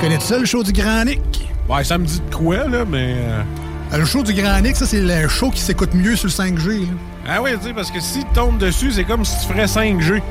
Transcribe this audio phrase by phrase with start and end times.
[0.00, 1.48] Tu connais ça le show du Grand Nick?
[1.68, 3.16] Ouais, ça me dit de quoi, là, mais.
[3.18, 6.32] euh, Le show du Grand Nick, ça c'est le show qui s'écoute mieux sur le
[6.32, 6.80] 5G.
[6.80, 6.86] là.
[7.30, 9.66] Ah oui, tu sais, parce que si tu tombes dessus, c'est comme si tu ferais
[9.66, 10.22] 5G.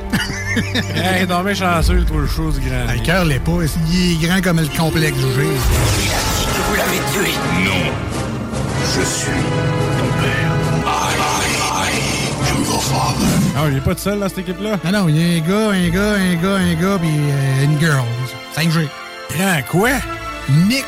[0.96, 2.86] hey, non, mais chanceux, toi, le show du grand.
[2.88, 3.52] Ah, Le cœur l'est pas,
[3.92, 5.42] il est grand comme le complexe du G.
[5.42, 7.32] Vous l'avez tué
[7.64, 7.92] Non.
[8.96, 9.30] Je suis
[9.98, 10.52] ton père.
[10.84, 13.26] I, I, I am your father.
[13.56, 14.76] Ah, il est pas tout seul dans cette équipe-là?
[14.84, 17.64] Non, non, il y a un gars, un gars, un gars, un gars, puis euh,
[17.64, 18.02] une girl.
[18.56, 18.88] 5G.
[19.36, 19.90] Grand quoi?
[20.66, 20.84] Nick,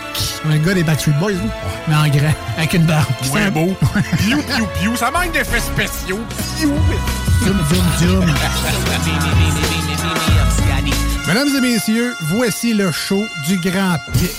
[0.50, 1.38] un gars des Backstreet Boys, là.
[1.86, 3.04] mais en grand, avec une barbe.
[3.22, 3.76] C'est Ouais, un beau.
[4.18, 4.96] Piou, piou, piou.
[4.96, 6.20] Ça manque d'effets spéciaux.
[6.56, 6.74] Piou.
[7.44, 7.84] Zoom, zoom,
[8.22, 8.34] zoom.
[11.28, 14.30] Mesdames et messieurs, voici le show du Grand Pic.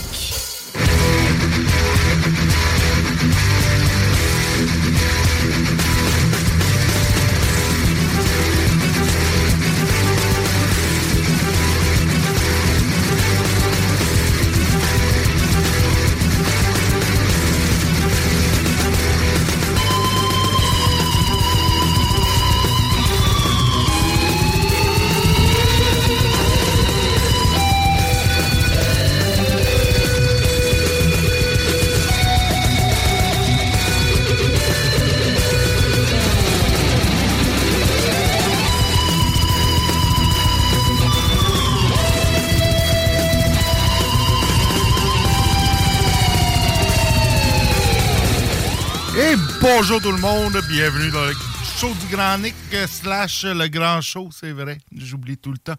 [49.81, 51.33] Bonjour tout le monde, bienvenue dans le
[51.63, 52.53] show du Grand Nick
[52.87, 55.73] slash le Grand Show, c'est vrai, j'oublie tout le temps.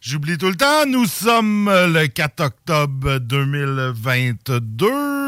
[0.00, 5.21] J'oublie tout le temps, nous sommes le 4 octobre 2022.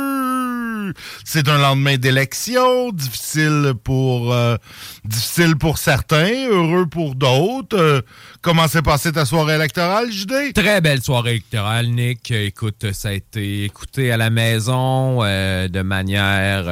[1.25, 4.57] C'est un lendemain d'élection, difficile pour euh,
[5.05, 7.79] difficile pour certains, heureux pour d'autres.
[7.79, 8.01] Euh,
[8.43, 10.53] comment s'est passée ta soirée électorale, JD?
[10.55, 12.31] Très belle soirée électorale, Nick.
[12.31, 16.65] Écoute, ça a été écouté à la maison euh, de manière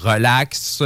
[0.00, 0.82] relaxe.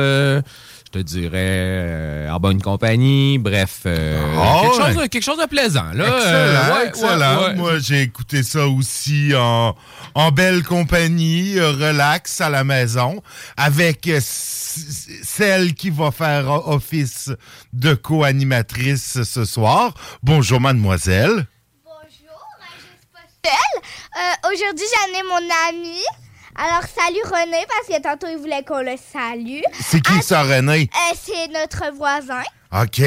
[0.94, 3.38] Je te dirais euh, en bonne compagnie.
[3.38, 5.91] Bref, euh, Ah quelque, chose, de- quelque chose de plaisant.
[5.94, 6.04] Là.
[6.04, 7.38] Excellent, Euh, ouais, excellent.
[7.41, 7.54] ouais, ouais.
[7.54, 9.75] Moi, j'ai écouté ça aussi en,
[10.14, 13.22] en belle compagnie, relax à la maison,
[13.56, 17.31] avec celle qui va faire office
[17.72, 19.94] de co-animatrice ce soir.
[20.22, 21.47] Bonjour, mademoiselle.
[23.44, 25.98] Euh, Aujourd'hui, j'en ai mon ami.
[26.54, 29.62] Alors, salut René, parce que tantôt, il voulait qu'on le salue.
[29.80, 30.90] C'est qui ça, René?
[30.94, 32.42] Euh, c'est notre voisin.
[32.72, 33.00] OK.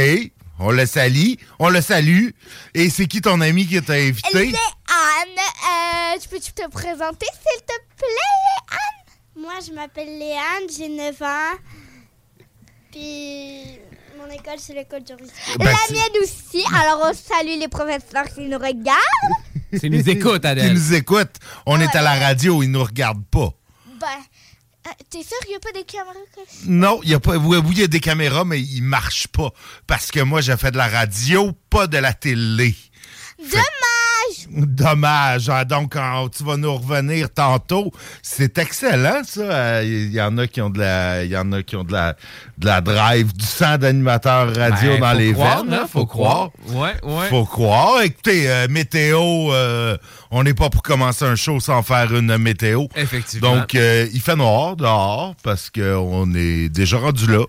[0.60, 1.34] On le salue.
[1.60, 2.30] On le salue.
[2.74, 4.28] Et c'est qui ton ami qui t'a invité?
[4.32, 5.38] C'est Anne.
[5.38, 9.44] Euh, tu peux-tu te présenter, s'il te plaît, Anne?
[9.44, 11.58] Moi, je m'appelle Léane, j'ai 9 ans.
[12.92, 13.80] Puis,
[14.18, 15.34] mon école, c'est l'école juridique.
[15.60, 16.64] Ben, La mienne aussi.
[16.74, 19.36] Alors, on salue les professeurs qui nous regardent.
[19.80, 20.74] Tu nous écoutes, Qui Adèle.
[20.74, 21.32] nous écoute.
[21.66, 23.54] On est à la radio, ils nous regardent pas.
[24.00, 24.08] Ben,
[24.88, 26.60] euh, t'es sûr qu'il n'y a pas des caméras comme ça?
[26.68, 27.38] Non, il y a pas.
[27.38, 29.52] Oui, il y a des caméras, mais ils marchent pas.
[29.88, 32.76] Parce que moi, j'ai fait de la radio, pas de la télé.
[33.40, 34.48] Dommage!
[34.50, 35.50] Dommage.
[35.50, 39.42] Ah, donc, quand tu vas nous revenir tantôt, c'est excellent, ça.
[39.42, 41.84] Euh, Il y en a qui ont de la, il y en a qui ont
[41.84, 42.16] de la,
[42.58, 45.74] de la drive, du sang d'animateur radio Ben, dans les croire, veines.
[45.74, 46.50] hein, faut croire.
[46.70, 47.28] Ouais, ouais.
[47.30, 48.02] Faut croire.
[48.02, 49.20] Écoutez, euh, météo,
[49.52, 49.98] euh,
[50.32, 52.86] on n'est pas pour commencer un show sans faire une météo.
[52.96, 53.56] Effectivement.
[53.58, 57.44] Donc, euh, il fait noir dehors parce qu'on est déjà rendu là.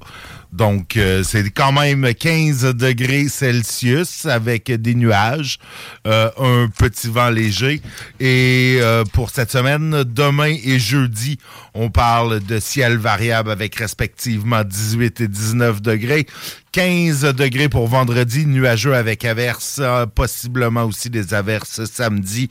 [0.53, 5.59] Donc, euh, c'est quand même 15 degrés Celsius avec des nuages,
[6.07, 7.83] euh, un petit vent léger.
[8.21, 11.39] Et euh, pour cette semaine, demain et jeudi,
[11.75, 16.27] on parle de ciel variable avec respectivement 18 18 et 19 degrés.
[16.73, 22.49] 15 degrés pour vendredi, nuageux avec averses, euh, possiblement aussi des averses samedi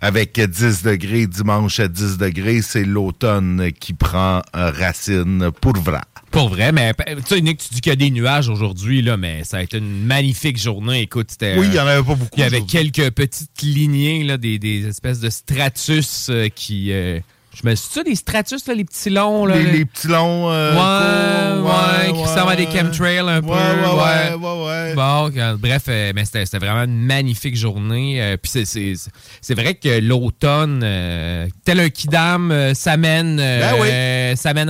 [0.00, 2.62] avec 10 degrés, dimanche à 10 degrés.
[2.62, 6.00] C'est l'automne qui prend euh, racine pour vrai.
[6.30, 9.16] Pour vrai, mais tu sais, Nick, tu dis qu'il y a des nuages aujourd'hui, là,
[9.16, 11.00] mais ça a été une magnifique journée.
[11.02, 11.56] Écoute, c'était.
[11.56, 12.28] Oui, il n'y en avait pas beaucoup.
[12.36, 16.92] Il y avait quelques petites lignées, là, des, des espèces de stratus euh, qui.
[16.92, 17.20] euh,
[17.62, 19.56] je me suis des stratus, là, les petits longs, là.
[19.56, 20.50] Les, les petits longs.
[20.50, 23.48] euh, ouais, courts, ouais, qui ressemblent à des chemtrails un peu.
[23.48, 24.94] Ouais, ouais, ouais, ouais, ouais.
[24.94, 28.22] Bon, bref, euh, mais c'était vraiment une magnifique journée.
[28.22, 28.94] euh, Puis c'est- c'est
[29.40, 33.88] c'est vrai que l'automne, euh, tel un kidam, ça mène, euh, Ben oui.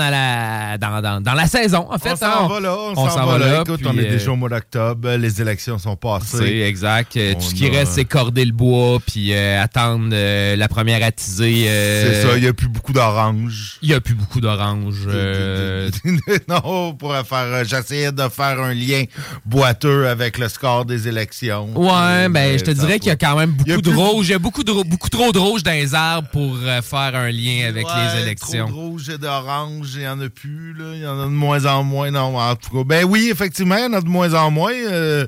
[0.00, 2.12] à la, dans, dans, dans la saison, en fait.
[2.12, 2.48] On s'en hein.
[2.48, 3.60] va là, on, s'en va, là.
[3.62, 6.60] Écoute, puis, on est déjà au mois d'octobre, les élections sont c'est passées.
[6.62, 7.16] exact.
[7.16, 10.08] Euh, Tout ce qui a- reste, c'est corder le bois, puis attendre
[10.56, 11.66] la première attisée.
[11.68, 13.78] C'est ça, il n'y a plus beaucoup d'oranges.
[13.82, 15.04] Il n'y a plus beaucoup d'oranges.
[15.08, 15.90] euh,
[16.48, 17.26] non, pour faire.
[17.52, 19.02] euh, J'essayais de faire un lien
[19.44, 21.70] boiteux avec le score des élections.
[21.76, 24.28] Ouais, ben, je te Euh, dirais qu'il y a quand même beaucoup de plus- rouge.
[24.28, 27.14] Il y a beaucoup, de, beaucoup trop de rouge dans les arbres pour euh, faire
[27.16, 28.68] un lien avec Ouais, les Trop élections.
[28.68, 30.72] de rouge et d'orange, il n'y en a plus.
[30.74, 30.84] Là.
[30.94, 32.10] Il y en a de moins en moins.
[32.12, 32.84] Non, en tout cas.
[32.84, 34.72] Ben oui, effectivement, il y en a de moins en moins.
[34.72, 35.26] Euh,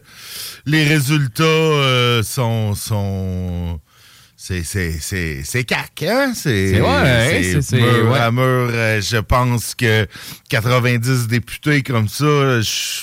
[0.67, 2.75] les résultats euh, sont.
[2.75, 3.81] sont
[4.65, 6.33] c'est, cac, hein?
[6.35, 8.19] C'est, ouais, c'est- c'est- mur ouais.
[8.19, 8.43] à mur.
[8.73, 10.07] Euh, je pense que
[10.49, 13.01] 90 députés comme ça, je-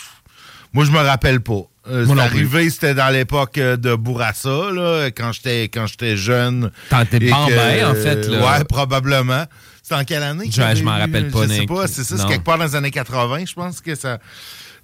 [0.73, 1.61] moi, je me rappelle pas.
[1.89, 6.69] Euh, c'est arrivé, c'était dans l'époque euh, de Bourassa, là, quand j'étais jeune.
[6.89, 8.57] T'en étais pas bien, en fait, là.
[8.57, 9.45] Ouais, probablement.
[9.81, 10.49] C'est en quelle année?
[10.51, 12.75] Je- je m'en rappelle pas, Je sais pas, c'est ça, c'est quelque part dans les
[12.75, 14.19] années 80, je pense que ça,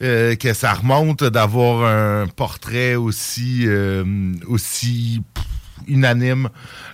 [0.01, 4.05] euh, que ça remonte d'avoir un portrait aussi, euh,
[4.47, 5.43] aussi pff,
[5.87, 6.49] unanime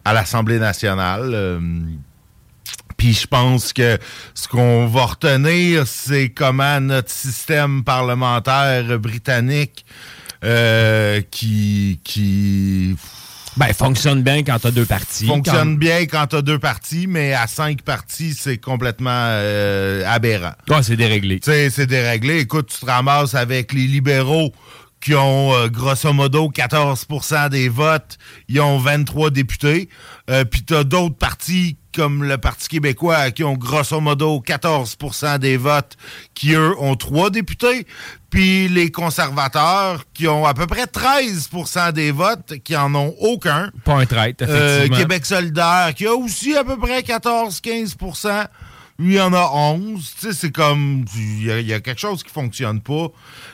[0.06, 1.32] à l'Assemblée nationale.
[1.34, 1.60] Euh,
[2.98, 3.98] puis je pense que
[4.34, 9.86] ce qu'on va retenir, c'est comment notre système parlementaire britannique
[10.44, 12.96] euh, qui, qui
[13.56, 15.28] Ben, fonctionne bien quand t'as deux parties.
[15.28, 20.54] fonctionne bien quand tu as deux parties, mais à cinq parties, c'est complètement euh, aberrant.
[20.68, 21.40] Ouais, c'est déréglé.
[21.42, 22.40] C'est déréglé.
[22.40, 24.54] Écoute, tu te ramasses avec les libéraux
[25.02, 28.18] qui ont euh, grosso modo 14% des votes,
[28.48, 29.90] ils ont 23 députés.
[30.30, 35.40] Euh, Puis tu as d'autres partis comme le Parti québécois qui ont grosso modo 14%
[35.40, 35.98] des votes,
[36.36, 37.88] qui eux ont trois députés.
[38.30, 43.72] Puis les conservateurs qui ont à peu près 13% des votes, qui en ont aucun.
[43.86, 44.98] Pas un traître, Euh, effectivement.
[44.98, 47.96] Québec solidaire, qui a aussi à peu près 14-15
[49.00, 50.14] Lui, il en a 11.
[50.20, 51.06] Tu sais, c'est comme.
[51.16, 53.08] Il y, y a quelque chose qui fonctionne pas.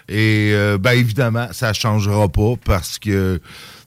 [0.10, 3.40] Et, euh, ben, évidemment, ça changera pas parce que.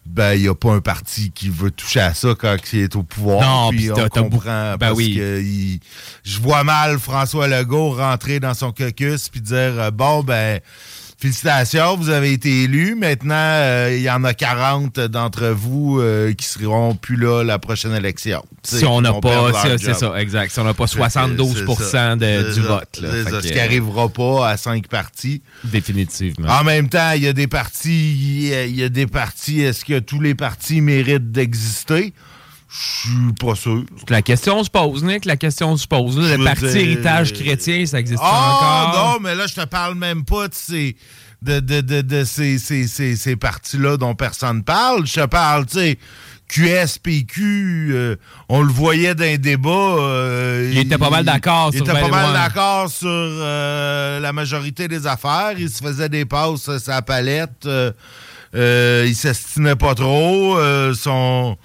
[0.06, 2.96] Ben, il n'y a pas un parti qui veut toucher à ça quand il est
[2.96, 3.42] au pouvoir.
[3.42, 4.70] Non, puis on comprend.
[4.72, 5.16] ben parce oui.
[5.16, 5.80] que il-
[6.24, 10.60] je vois mal François Legault rentrer dans son caucus puis dire euh, Bon, ben,
[11.20, 12.94] félicitations, vous avez été élu.
[12.94, 17.58] Maintenant, euh, il y en a 40 d'entre vous euh, qui seront plus là la
[17.58, 18.42] prochaine élection.
[18.62, 20.52] Si on n'a pas, c'est ça, exact.
[20.52, 22.16] Si on n'a pas C'est 72 ça.
[22.16, 22.68] de- du ça.
[22.68, 23.00] vote.
[23.00, 23.08] là.
[23.24, 25.42] Ça, ce qui n'arrivera pas à cinq partis.
[25.64, 26.48] Définitivement.
[26.48, 29.06] En même temps, il y a des partis, il y a- il y, a des
[29.06, 32.12] partis, est-ce que tous les partis méritent d'exister?
[32.70, 33.82] Je suis pas sûr.
[34.08, 35.24] La question se pose, Nick.
[35.24, 36.18] La question se pose.
[36.18, 36.36] là.
[36.36, 39.12] Le parti dire- héritage chrétien, ça existe Ah encore?
[39.14, 40.94] non, mais là, je te parle même pas de ces,
[41.40, 45.06] de, de, de, de ces, ces, ces, ces partis-là dont personne parle.
[45.06, 45.98] Je te parle, tu sais,
[46.48, 48.16] QSPQ, euh,
[48.48, 49.70] on le voyait dans les débats.
[49.70, 54.20] euh, Il était pas mal d'accord Il sur était ben pas mal d'accord sur euh,
[54.20, 55.52] la majorité des affaires.
[55.58, 57.66] Il se faisait des passes à sa palette.
[57.66, 57.92] euh,
[58.54, 60.56] euh, il s'estimait pas trop.
[60.58, 61.56] euh, son...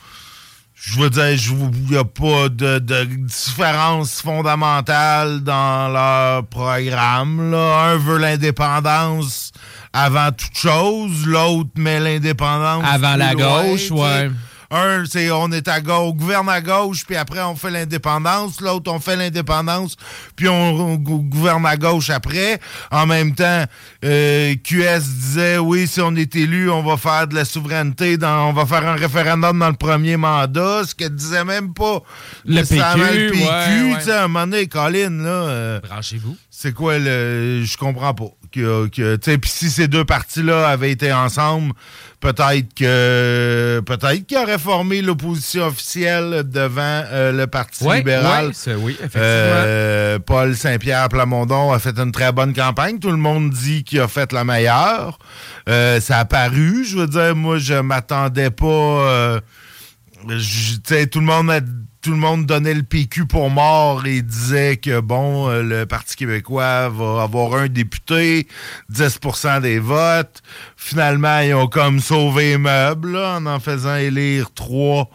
[0.85, 7.51] Je veux dire, il n'y a pas de, de différence fondamentale dans leur programme.
[7.51, 7.91] Là.
[7.91, 9.53] Un veut l'indépendance
[9.93, 14.29] avant toute chose, l'autre met l'indépendance Avant la loin, gauche, ouais.
[14.75, 18.59] Un, c'est on est à gauche, on gouverne à gauche, puis après on fait l'indépendance.
[18.59, 19.95] L'autre, on fait l'indépendance,
[20.35, 22.59] puis on, on gou- gouverne à gauche après.
[22.89, 23.65] En même temps,
[24.03, 28.49] euh, QS disait oui, si on est élu, on va faire de la souveraineté, dans,
[28.49, 32.01] on va faire un référendum dans le premier mandat, ce que disait même pas
[32.43, 33.43] Le PQ, le PQ.
[33.43, 34.11] ouais, ouais.
[34.11, 35.29] À un moment donné, Colin, là.
[35.29, 36.35] euh, Branchez-vous.
[36.49, 37.61] c'est quoi le.
[37.63, 38.25] Je comprends pas.
[38.53, 41.73] Que, que, tu sais, Puis si ces deux partis-là avaient été ensemble,
[42.19, 43.81] peut-être que.
[43.83, 46.81] Peut-être qu'ils auraient formé l'opposition officielle devant
[47.11, 48.51] euh, le Parti libéral.
[48.77, 49.23] oui, effectivement.
[49.25, 52.99] Euh, Paul Saint-Pierre Plamondon a fait une très bonne campagne.
[52.99, 55.17] Tout le monde dit qu'il a fait la meilleure.
[55.67, 56.85] Euh, ça a paru.
[56.85, 59.39] Je veux dire, moi, je m'attendais pas.
[60.27, 61.59] je- tu sais, tout le monde a-
[62.03, 66.17] tout le monde donnait le PQ pour mort et disait que bon, euh, le Parti
[66.17, 68.45] québécois va avoir un député,
[68.91, 70.41] 10% des votes.
[70.75, 75.09] Finalement, ils ont comme sauvé les meubles en en faisant élire trois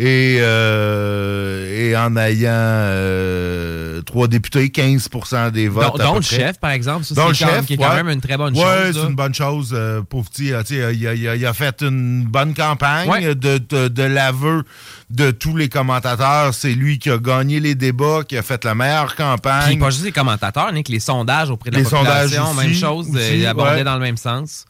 [0.00, 5.84] et, euh, et en ayant euh, trois députés, 15% des votes.
[5.84, 6.36] Dont, à dont peu le près.
[6.36, 7.04] chef, par exemple.
[7.04, 7.96] Ça, Dont le c'est chef, qui est quand ouais.
[7.96, 8.94] même une très bonne Ouais, chose.
[8.94, 9.08] c'est là.
[9.08, 9.70] une bonne chose.
[9.72, 11.82] euh, pauvre petit, euh, il, a, il a- il a- il a- il a fait
[11.82, 13.34] une bonne campagne Ouais.
[13.34, 14.62] de, de, de l'aveu
[15.10, 16.54] de tous les commentateurs.
[16.54, 19.78] C'est lui qui a gagné les débats, qui a fait la meilleure Puis campagne.
[19.78, 22.74] pas juste les commentateurs, Nick, les sondages auprès de la Les sondages population, aussi, même
[22.74, 23.84] chose, aussi, abordaient ouais.
[23.84, 24.64] dans le même sens.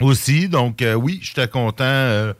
[0.00, 0.48] aussi.
[0.48, 2.32] Donc, oui, j'étais content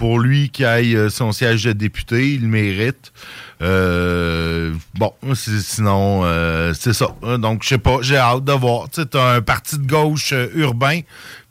[0.00, 2.32] pour lui qui aille euh, son siège de député.
[2.32, 3.12] Il mérite.
[3.60, 7.08] Euh, bon, sinon, euh, c'est ça.
[7.36, 8.88] Donc, je sais pas, j'ai hâte de voir.
[8.88, 11.00] Tu t'as un parti de gauche urbain,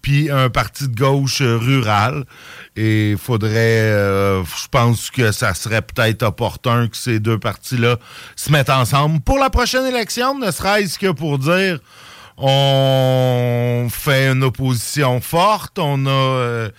[0.02, 2.26] puis un parti de gauche rural.
[2.76, 7.98] Et il faudrait, je pense que ça serait peut-être opportun que ces deux partis-là
[8.36, 11.78] se mettent ensemble pour la prochaine élection, ne serait-ce que pour dire
[12.42, 16.70] on fait une opposition forte, on a,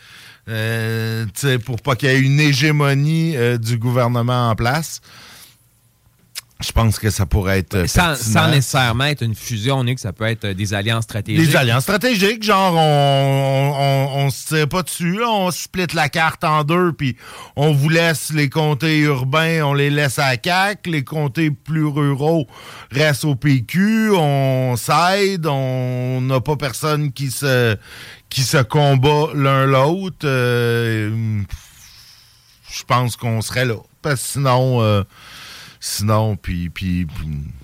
[0.50, 1.26] euh,
[1.64, 5.00] pour pas qu'il y ait une hégémonie euh, du gouvernement en place.
[6.62, 10.26] Je pense que ça pourrait être euh, Sans, nécessairement être une fusion, Nick, ça peut
[10.26, 11.48] être des alliances stratégiques.
[11.48, 16.10] Des alliances stratégiques, genre on, on, on se tire pas dessus, là, on split la
[16.10, 17.16] carte en deux, puis
[17.56, 21.86] on vous laisse les comtés urbains, on les laisse à la CAQ, les comtés plus
[21.86, 22.46] ruraux
[22.90, 27.74] restent au PQ, on s'aide, on n'a pas personne qui se
[28.30, 30.24] qui se combat l'un l'autre.
[30.24, 31.42] euh,
[32.72, 33.76] je pense qu'on serait là.
[34.02, 35.02] Parce que sinon, euh,
[35.80, 37.06] sinon, puis, puis,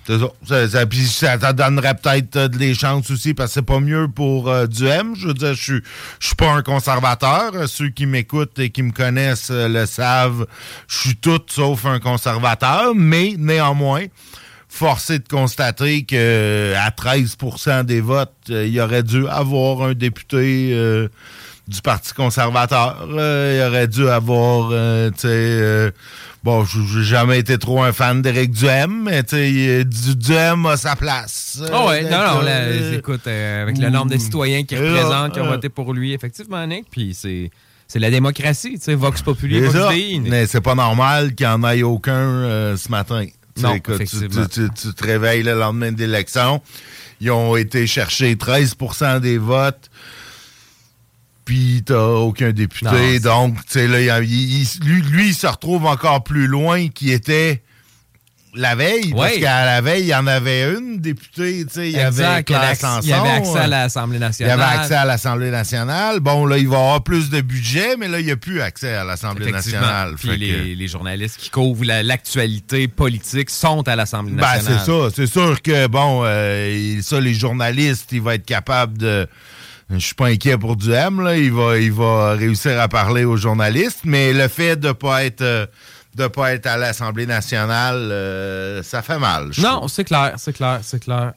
[0.05, 1.53] ça.
[1.53, 5.13] Donnerait peut-être euh, des chances aussi, parce que c'est pas mieux pour euh, du M.
[5.17, 5.81] Je veux dire, je suis,
[6.19, 7.53] je suis pas un conservateur.
[7.67, 10.45] Ceux qui m'écoutent et qui me connaissent le savent.
[10.87, 14.05] Je suis tout sauf un conservateur, mais néanmoins,
[14.69, 20.71] forcé de constater que à 13% des votes, euh, il aurait dû avoir un député
[20.73, 21.07] euh,
[21.67, 23.07] du Parti conservateur.
[23.11, 25.91] Euh, il aurait dû avoir, euh, tu sais, euh,
[26.43, 30.95] bon, j'ai jamais été trop un fan d'Éric Duhem, mais tu sais, Duhem a sa
[30.95, 31.61] place.
[31.71, 35.47] Ah ouais, non, non, là, écoute, avec le nombre de citoyens qui représentent, qui ont
[35.47, 37.51] voté pour lui, effectivement, Nick, puis c'est...
[37.89, 39.95] C'est la démocratie, tu sais, Vox Populi, Vox.
[40.25, 43.25] Mais c'est pas normal qu'il n'y en ait aucun euh, ce matin.
[43.57, 43.73] Tu Non,
[44.93, 46.61] te réveilles le lendemain de l'élection.
[47.19, 49.89] Ils ont été chercher 13% des votes.
[51.45, 53.19] Puis t'as aucun député.
[53.19, 56.89] Non, donc, tu sais, là, il- il- lui, lui, il se retrouve encore plus loin
[56.89, 57.61] qu'il était
[58.55, 59.13] la veille.
[59.15, 61.65] Parce qu'à la veille, il y en avait une députée.
[61.65, 63.57] Tu sais, il y avait il y Claire avait accès- Sanson, il y avait accès
[63.59, 64.59] à euh, l'Assemblée il y nationale.
[64.61, 66.19] avait accès à l'Assemblée nationale.
[66.19, 68.93] Bon, là, il va avoir plus de budget, mais là, il n'y a plus accès
[68.95, 70.15] à l'Assemblée nationale.
[70.17, 74.41] Puis Fait les, que- les journalistes qui couvrent la- l'actualité politique sont à l'Assemblée Ben,
[74.41, 74.79] nationale.
[74.85, 75.09] c'est ça.
[75.15, 79.27] C'est sûr que, bon, euh, ça, les journalistes, il va être capable de.
[79.89, 81.37] Je suis pas inquiet pour Duhem, là.
[81.37, 85.69] Il va, il va réussir à parler aux journalistes, mais le fait de pas être.
[86.17, 89.51] De pas être à l'Assemblée nationale, euh, ça fait mal.
[89.59, 91.33] Non, c'est clair, c'est clair, c'est clair.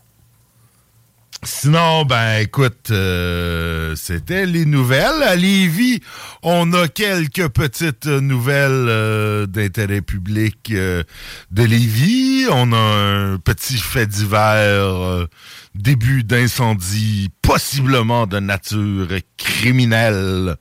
[1.42, 5.22] Sinon, ben écoute, euh, c'était les nouvelles.
[5.22, 6.00] À Lévis,
[6.42, 11.02] on a quelques petites nouvelles euh, d'intérêt public euh,
[11.50, 12.44] de Lévis.
[12.50, 15.26] On a un petit fait divers,
[15.74, 19.08] début d'incendie possiblement de nature
[19.38, 20.56] criminelle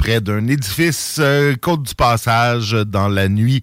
[0.00, 3.62] près d'un édifice euh, Côte du Passage dans la nuit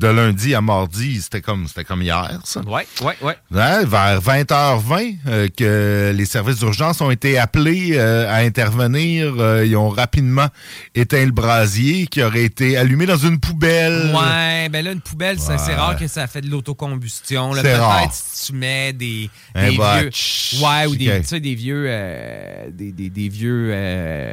[0.00, 1.20] de lundi à mardi.
[1.22, 2.60] C'était comme, c'était comme hier, ça.
[2.62, 3.36] Ouais, ouais, ouais.
[3.54, 9.34] Hein, vers 20h20 euh, que les services d'urgence ont été appelés euh, à intervenir.
[9.38, 10.46] Euh, ils ont rapidement
[10.94, 14.10] éteint le brasier qui aurait été allumé dans une poubelle.
[14.14, 17.50] Ouais, ben là, une poubelle, ça, c'est rare que ça fait de l'autocombustion.
[17.52, 20.54] Peut-être si tu mets des, des botch.
[20.54, 20.66] vieux.
[20.66, 21.20] Ouais, ou des, Ok.
[21.22, 21.84] tu sais, des vieux,
[22.72, 23.74] des, des- des vieux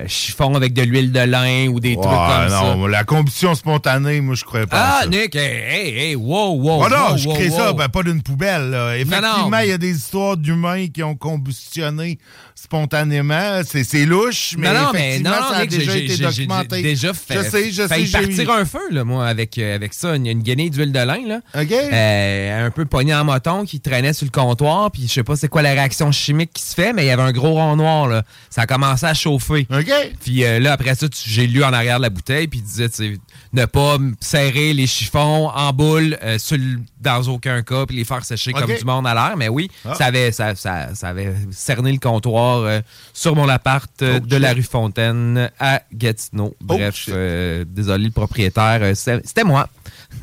[0.07, 2.61] chiffons avec de l'huile de lin ou des trucs comme ça.
[2.75, 5.09] non, la combustion spontanée, moi, je croyais pas Ah, ça.
[5.57, 6.83] Hey, hey, wow, wow.
[6.85, 7.77] Oh non, wow, je wow, crée ça, wow.
[7.77, 8.69] ben, pas d'une poubelle.
[8.69, 8.97] là.
[8.97, 12.17] Effectivement, il y a des histoires d'humains qui ont combustionné
[12.55, 13.61] spontanément.
[13.63, 16.81] C'est louche, mais non, non, mais effectivement, non, non, ça a déjà été documenté.
[16.81, 20.15] déjà fait, je sais, je sais, partir un feu, là, moi, avec, euh, avec ça.
[20.15, 21.39] Une, une guenille d'huile de lin, là.
[21.55, 21.71] OK.
[21.71, 25.35] Euh, un peu pogné en moton qui traînait sur le comptoir, puis je sais pas
[25.35, 27.75] c'est quoi la réaction chimique qui se fait, mais il y avait un gros rond
[27.75, 28.23] noir, là.
[28.49, 29.67] Ça a commencé à chauffer.
[29.71, 29.91] OK.
[30.23, 32.89] Puis euh, là, après ça, j'ai lu en arrière de la bouteille, puis il disait,
[32.89, 33.17] tu sais,
[33.53, 36.57] ne pas serrer les chiffons en boule euh, sur
[36.99, 39.35] dans aucun cas, puis les faire sécher comme du monde à l'air.
[39.37, 39.95] Mais oui, Ah.
[39.95, 42.81] ça, avait, ça, ça- ça avait cerné le comptoir euh,
[43.13, 46.55] sur mon appart euh, Oh, de la rue Fontaine à Gatineau.
[46.61, 47.13] Bref, shit.
[47.13, 49.69] euh, désolé le propriétaire, c'était moi.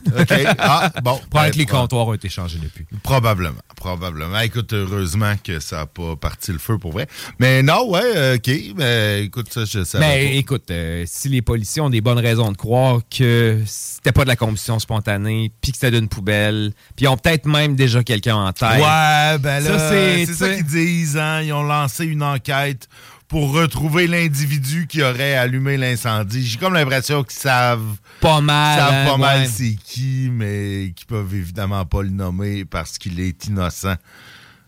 [0.18, 0.32] OK.
[0.58, 1.18] Ah, bon.
[1.18, 2.86] Probablement ben, que les comptoirs ont été changés depuis.
[3.02, 3.60] Probablement.
[3.76, 4.40] Probablement.
[4.40, 7.06] Écoute, heureusement que ça n'a pas parti le feu pour vrai.
[7.38, 8.50] Mais non, ouais, euh, OK.
[8.76, 10.34] Mais écoute, ça, je savais Mais pas.
[10.36, 14.28] écoute, euh, si les policiers ont des bonnes raisons de croire que c'était pas de
[14.28, 18.36] la combustion spontanée, puis que c'était d'une poubelle, puis ils ont peut-être même déjà quelqu'un
[18.36, 18.68] en tête.
[18.80, 21.42] Ouais, ben là, c'est- ça qu'ils disent, hein.
[21.42, 22.88] Ils ont lancé une enquête
[23.28, 26.46] pour retrouver l'individu qui aurait allumé l'incendie.
[26.46, 28.78] J'ai comme l'impression qu'ils savent, Pas mal.
[28.78, 29.46] savent hein, pas mal ouais.
[29.48, 33.94] c'est qui, mais qu'ils peuvent évidemment pas le nommer parce qu'il est innocent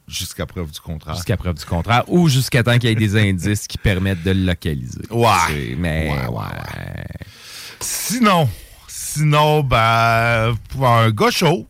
[0.08, 1.14] jusqu'à preuve du contraire.
[1.16, 4.30] Jusqu'à preuve du contraire, ou jusqu'à temps qu'il y ait des indices qui permettent de
[4.30, 5.00] le localiser.
[5.10, 5.75] Ouais.
[5.76, 7.04] Mais Ouais, ouais, ouais,
[7.80, 8.48] Sinon,
[8.88, 11.66] sinon, ben, pour un gars chaud.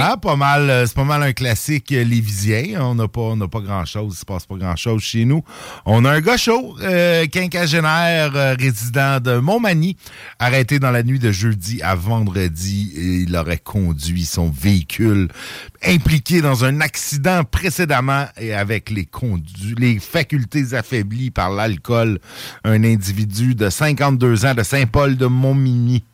[0.00, 2.80] Hein, pas mal, euh, c'est pas mal un classique euh, lévisien.
[2.82, 5.42] On n'a pas, pas grand-chose, il se passe pas grand-chose chez nous.
[5.86, 9.96] On a un gars chaud, euh, quinquagénaire, euh, résident de Montmagny,
[10.38, 12.92] arrêté dans la nuit de jeudi à vendredi.
[12.96, 15.28] Et il aurait conduit son véhicule
[15.86, 22.18] impliqué dans un accident précédemment et avec les, condu- les facultés affaiblies par l'alcool.
[22.64, 26.04] Un individu de 52 ans de Saint-Paul de Montmigny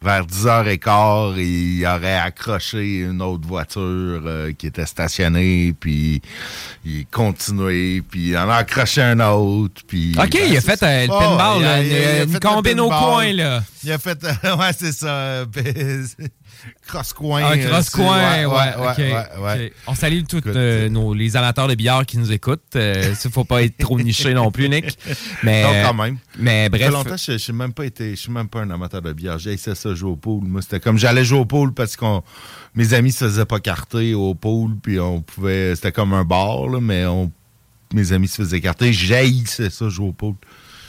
[0.00, 3.82] vers 10h15, il aurait accroché une autre voiture
[4.26, 6.22] euh, qui était stationnée, puis
[6.84, 10.14] il continuait, puis il en a accroché un autre, puis...
[10.16, 12.22] OK, il a fait euh, le Oh, pinball, il a- là, il a- il a
[12.24, 13.62] une, combine au coin, là.
[13.82, 14.22] Il a fait...
[14.44, 15.44] ouais, c'est ça.
[16.66, 17.44] Euh, cross-coin.
[17.44, 19.66] Un euh, cross-coin, ouais, ouais, OK, ouais, ouais.
[19.66, 19.72] OK.
[19.86, 22.62] On salue tous euh, nos, les amateurs de bière qui nous écoutent.
[22.74, 24.98] Il ne faut pas être trop niché non plus, Nick.
[25.42, 26.18] Mais, Non, quand même.
[26.38, 28.60] Mais Ça fait bref, longtemps je je suis même pas été, je suis même pas
[28.60, 29.38] un amateur de bière.
[29.38, 30.44] J'ai essayé ça jouer au pool.
[30.44, 32.04] Moi, c'était comme j'allais jouer au pool parce que
[32.74, 36.68] mes amis se faisaient pas carter au pool, puis on pouvait, c'était comme un bar,
[36.68, 37.30] là, mais on,
[37.92, 38.92] mes amis se faisaient carter.
[38.92, 40.34] J'haïssais ça jouer au pool.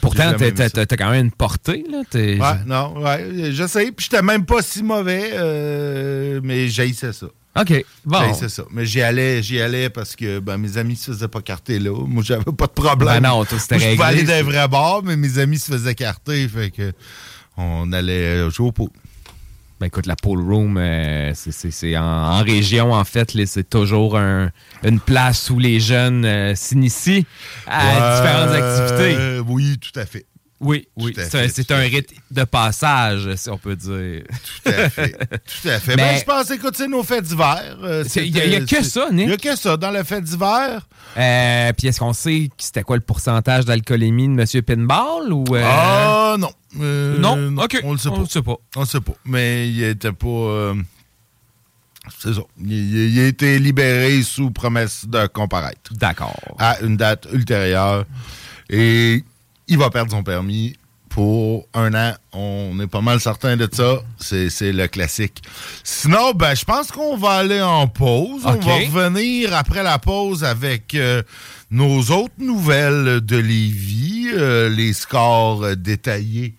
[0.00, 1.84] Pourtant, t'as quand même une portée.
[1.90, 2.02] Là.
[2.14, 3.92] Ouais, non, ouais, je sais.
[3.92, 7.26] Puis j'étais même pas si mauvais, euh, mais j'haïssais ça.
[7.60, 8.18] OK, bon.
[8.20, 8.62] J'haïssais ça.
[8.70, 11.90] Mais j'y allais, j'y allais parce que ben, mes amis se faisaient pas carter là.
[12.06, 13.20] Moi, j'avais pas de problème.
[13.22, 15.58] Ben non, toi, c'était Moi, Je pouvais réglé, aller c'est- vrais bars, mais mes amis
[15.58, 16.46] se faisaient carter.
[16.48, 16.92] Fait que
[17.56, 18.88] on allait jouer au pool.
[19.80, 24.50] Ben écoute, la pool room, euh, c'est- en, en région, en fait, c'est toujours un-
[24.84, 27.24] une place où les jeunes euh, s'initient
[27.66, 29.16] à différentes activités.
[29.18, 30.26] Euh, oui, tout à fait.
[30.60, 31.14] Oui, oui.
[31.14, 34.24] Tout C'est un rite de passage, si on peut dire.
[34.62, 35.12] Tout à fait.
[35.62, 35.96] Tout à fait.
[35.96, 37.78] Mais- Ben, je pense, écoute, c'est nos faits d'hiver.
[38.06, 39.28] C'est- il y a- que ça, Nick?
[39.28, 39.78] Il y a que ça.
[39.78, 44.28] Dans le fait d'hiver, Euh, Puis est-ce qu'on sait que c'était quoi le pourcentage d'alcoolémie
[44.28, 44.62] de M.
[44.62, 46.50] Pinball ou euh, ah non.
[46.80, 47.56] Euh, non?
[47.62, 48.20] ok, On le sait on pas.
[48.20, 48.56] le sait pas.
[48.76, 49.14] On le sait pas.
[49.24, 50.26] Mais il était pas.
[50.28, 50.74] euh,
[52.18, 52.40] c'est ça.
[52.60, 56.36] Il, il- il a été libéré sous promesse de comparaître D'accord.
[56.58, 58.04] à une date ultérieure.
[58.68, 59.24] Et
[59.68, 60.76] il va perdre son permis
[61.08, 62.14] pour un an.
[62.32, 63.98] On est pas mal certain de ça.
[64.18, 65.42] C'est le classique.
[65.82, 68.42] Sinon, ben, je pense qu'on va aller en pause.
[68.44, 71.22] On va revenir après la pause avec euh,
[71.70, 76.54] nos autres nouvelles de Lévis, euh, les scores détaillés.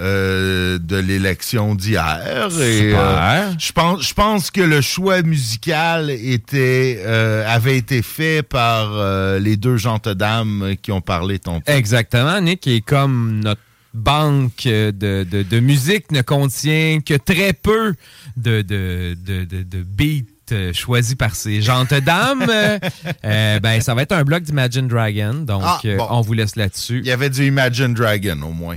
[0.00, 2.48] Euh, de l'élection d'hier.
[2.60, 8.42] Et, euh, Je pense, je pense que le choix musical était, euh, avait été fait
[8.42, 8.90] par
[9.38, 11.70] les deux gentes dames qui ont parlé tantôt.
[11.70, 13.60] Exactement, Nick, et comme notre
[13.92, 17.94] banque de, de- de musique ne contient que très peu
[18.36, 22.44] de, de, de, beats choisis par ces gentes dames,
[23.24, 25.34] euh, ben, ça va être un bloc d'Imagine Dragon.
[25.34, 26.06] Donc, Ah, bon.
[26.10, 27.00] on vous laisse là-dessus.
[27.04, 28.76] Il y avait du Imagine Dragon au moins.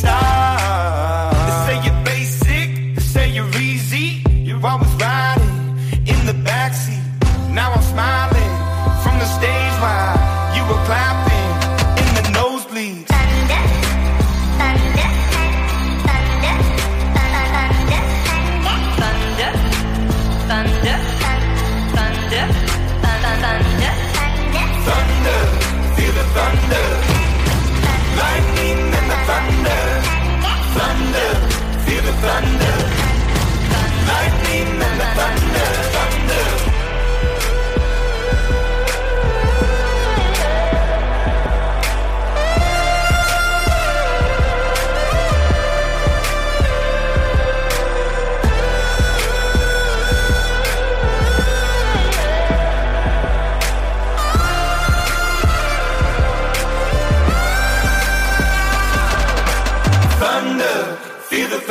[0.00, 0.49] stop.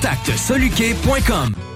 [0.00, 1.69] Contact soluquet.com.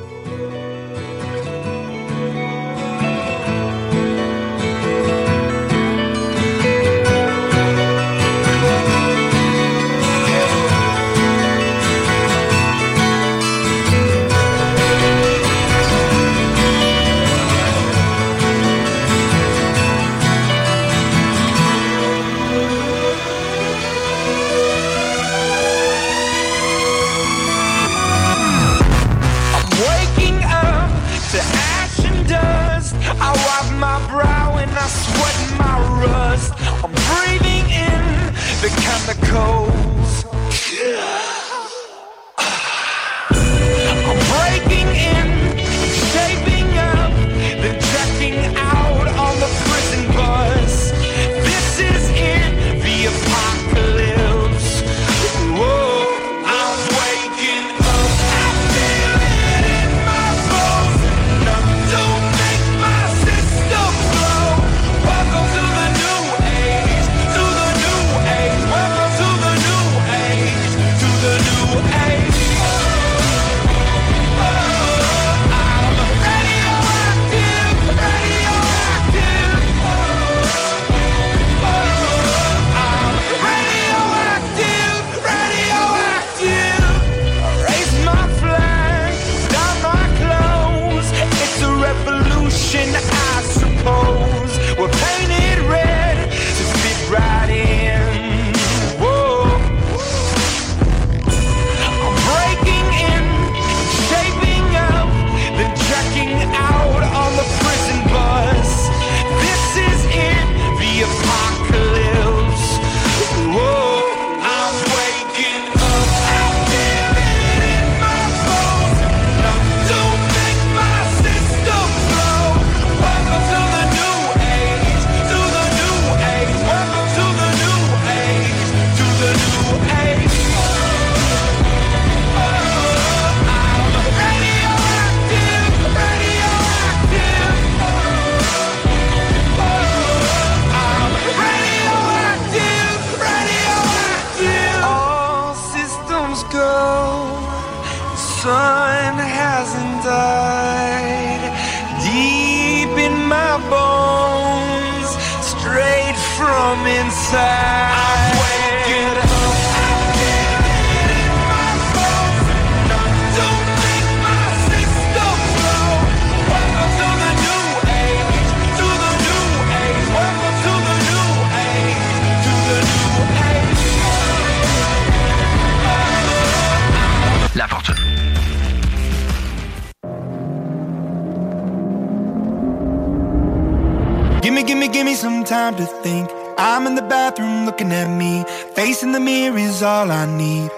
[185.55, 186.29] time to think.
[186.59, 188.33] I'm in the bathroom looking at me.
[188.79, 190.69] Facing the mirror is all I need.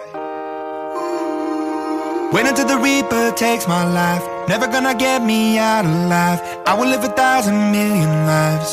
[2.34, 4.24] Wait until the Reaper takes my life.
[4.52, 6.40] Never gonna get me out alive.
[6.70, 8.72] I will live a thousand million lives.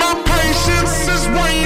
[0.00, 1.63] My patience is waning.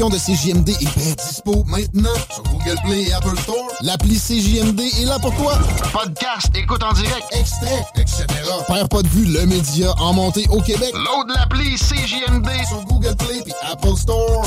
[0.00, 3.68] Nouvelle application de CJMD est bien dispo maintenant sur Google Play et Apple Store.
[3.82, 5.58] L'appli CJMD est là pour toi.
[5.92, 8.24] Podcast, écoute en direct, extrait, etc.
[8.68, 10.92] Père pas de vue, le média en montée au Québec.
[10.94, 14.44] Load l'appli CJMD sur Google Play et Apple Store.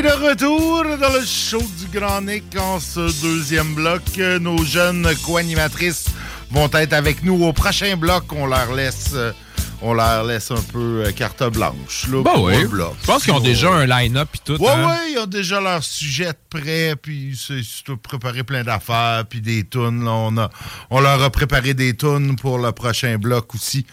[0.00, 4.00] De retour dans le show du Grand Nick en ce deuxième bloc,
[4.40, 6.06] nos jeunes co-animatrices
[6.50, 8.24] vont être avec nous au prochain bloc.
[8.32, 9.32] On leur laisse, euh,
[9.82, 12.06] on leur laisse un peu euh, carte blanche.
[12.10, 12.54] Là, Ben oui.
[13.00, 14.62] Je pense qu'ils ont déjà un line-up et tout.
[14.62, 14.86] Ouais, hein.
[14.88, 19.64] ouais, ils ont déjà leur sujet prêt, puis c'est c'est préparé plein d'affaires, puis des
[19.64, 20.04] tunes.
[20.04, 20.50] là, on, a,
[20.90, 23.86] on leur a préparé des tunes pour le prochain bloc aussi.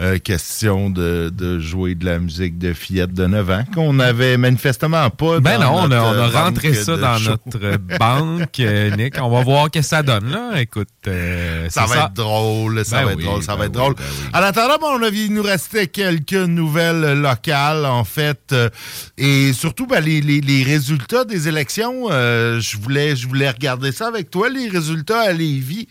[0.00, 4.36] Euh, question de, de jouer de la musique de fillettes de 9 ans, qu'on avait
[4.36, 7.30] manifestement pas Ben dans non, on a, on a rentré ça dans show.
[7.30, 9.14] notre banque, euh, Nick.
[9.20, 10.60] On va voir ce que ça donne, là.
[10.60, 13.64] Écoute, euh, Ça va être drôle, ça Ben va être oui, drôle, ça ben va
[13.66, 13.94] être oui, drôle.
[13.94, 14.28] ben oui.
[14.34, 18.68] En attendant, on a, il nous restait quelques nouvelles locales, en fait, euh,
[19.16, 22.08] et surtout ben, les, résultats des élections.
[22.10, 25.88] euh, je voulais, je voulais regarder ça avec toi, les résultats à Lévis,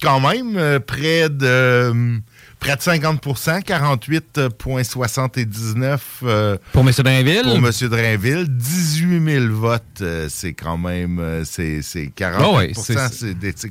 [0.00, 2.18] quand même, euh, près de
[2.60, 6.92] près de 50% 48,79 euh, Pour M.
[6.98, 7.42] Drainville?
[7.42, 7.70] Pour M.
[7.88, 12.94] Drainville, 18 000 votes, euh, c'est quand même, euh, c'est c'est 40 Ah ouais, c'est-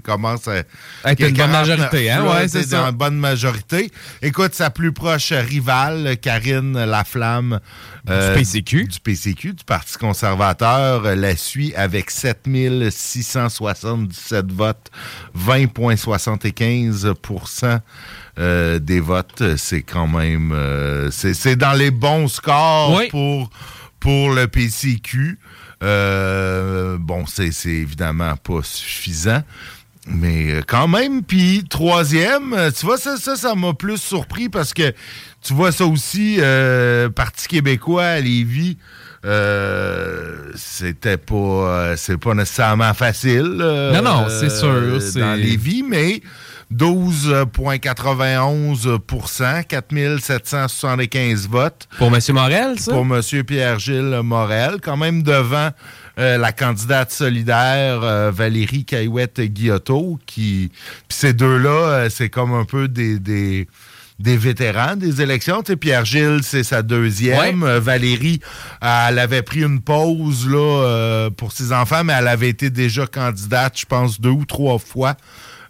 [0.02, 0.68] commence à Être
[1.20, 2.24] une bonne 49, majorité, hein?
[2.26, 2.84] Ouais, c'est ça.
[2.86, 3.92] une bonne majorité.
[4.22, 7.60] Écoute, sa plus proche rivale, Karine Laflamme.
[8.10, 8.86] euh, Du PCQ.
[8.86, 14.90] Du PCQ, du Parti conservateur, euh, la suit avec 7677 votes,
[15.36, 17.14] 20,75
[18.40, 19.44] euh, des votes.
[19.58, 20.52] C'est quand même...
[20.54, 23.08] euh, c'est dans les bons scores Oui.
[23.10, 23.50] pour,
[24.00, 25.38] pour le PCQ.
[25.84, 29.44] Euh, bon, c'est c'est évidemment pas suffisant.
[30.10, 34.94] Mais quand même, puis troisième, tu vois, ça, ça, ça m'a plus surpris parce que
[35.42, 38.78] tu vois ça aussi, euh, Parti québécois à Lévis,
[39.26, 43.44] euh, c'était pas, c'est pas nécessairement facile.
[43.44, 46.22] Non, non, c'est sûr, c'est- Dans Lévis, mais
[46.74, 51.88] 12,91% 4775 votes.
[51.98, 52.20] Pour M.
[52.30, 52.92] Morel, ça?
[52.92, 53.22] Pour M.
[53.44, 55.70] Pierre-Gilles Morel, quand même devant
[56.20, 60.72] euh, la candidate solidaire euh, Valérie Caillouette-Guillotot, qui...
[61.08, 63.20] Puis ces deux-là, euh, c'est comme un peu des...
[63.20, 63.68] des
[64.20, 65.62] des vétérans des élections.
[65.62, 67.64] Tu sais, Pierre-Gilles, c'est sa deuxième.
[67.64, 68.40] Valérie,
[68.82, 73.06] elle avait pris une pause là, euh, pour ses enfants, mais elle avait été déjà
[73.06, 75.16] candidate, je pense, deux ou trois fois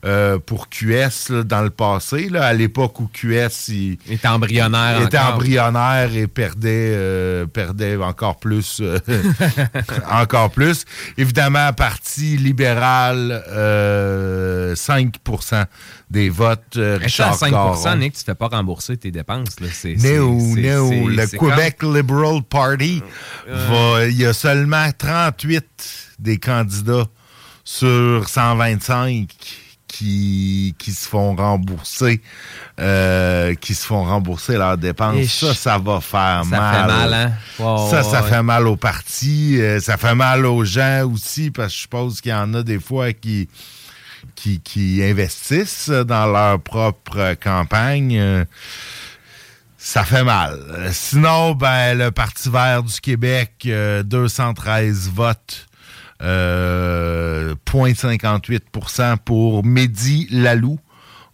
[0.08, 5.02] euh, pour QS là, dans le passé, là, à l'époque où QS il, était embryonnaire.
[5.02, 5.34] était encore.
[5.36, 8.80] embryonnaire et perdait, euh, perdait encore plus.
[8.82, 8.98] euh,
[10.10, 10.86] encore plus.
[11.18, 15.66] Évidemment, Parti libéral, euh, 5%
[16.10, 16.62] des votes.
[16.76, 17.96] Reste à Richard 5 Caron.
[17.98, 19.60] Nick, tu fais pas rembourser tes dépenses.
[19.60, 19.68] Là.
[19.74, 23.04] C'est, No, c'est- Le Québec Liberal Party,
[23.48, 25.66] va- il y a seulement 38
[26.20, 27.08] des candidats
[27.64, 29.28] sur 125
[29.88, 32.22] qui, qui se font rembourser,
[32.80, 35.26] euh, qui se font rembourser leurs dépenses.
[35.28, 36.76] Ça, ça va faire Ça mal.
[36.76, 37.32] fait mal, hein?
[37.58, 37.64] Ça,
[37.98, 38.30] ouais, ça ouais.
[38.30, 42.22] fait mal aux partis, euh, ça fait mal aux gens aussi, parce que je suppose
[42.22, 43.48] qu'il y en a des fois qui
[44.36, 48.18] qui, qui investissent dans leur propre campagne.
[48.20, 48.46] euh,
[49.78, 50.60] ça fait mal.
[50.92, 55.67] Sinon, ben, le Parti vert du Québec, euh, 213 votes,
[56.22, 60.80] 0,58% pour Mehdi Lalou.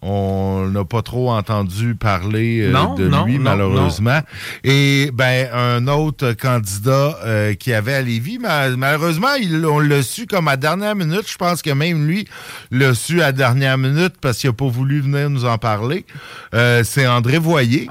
[0.05, 4.19] On n'a pas trop entendu parler euh, Non, de non, lui, non, malheureusement.
[4.63, 10.03] Et ben un autre candidat euh, qui avait à Lévis, ma- malheureusement, il- on l'a
[10.03, 11.23] su comme à dernière minute.
[11.31, 12.27] Je pense que même lui
[12.71, 16.05] l'a su à dernière minute parce qu'il n'a pas voulu venir nous en parler.
[16.53, 17.87] Euh, C'est André Voyer,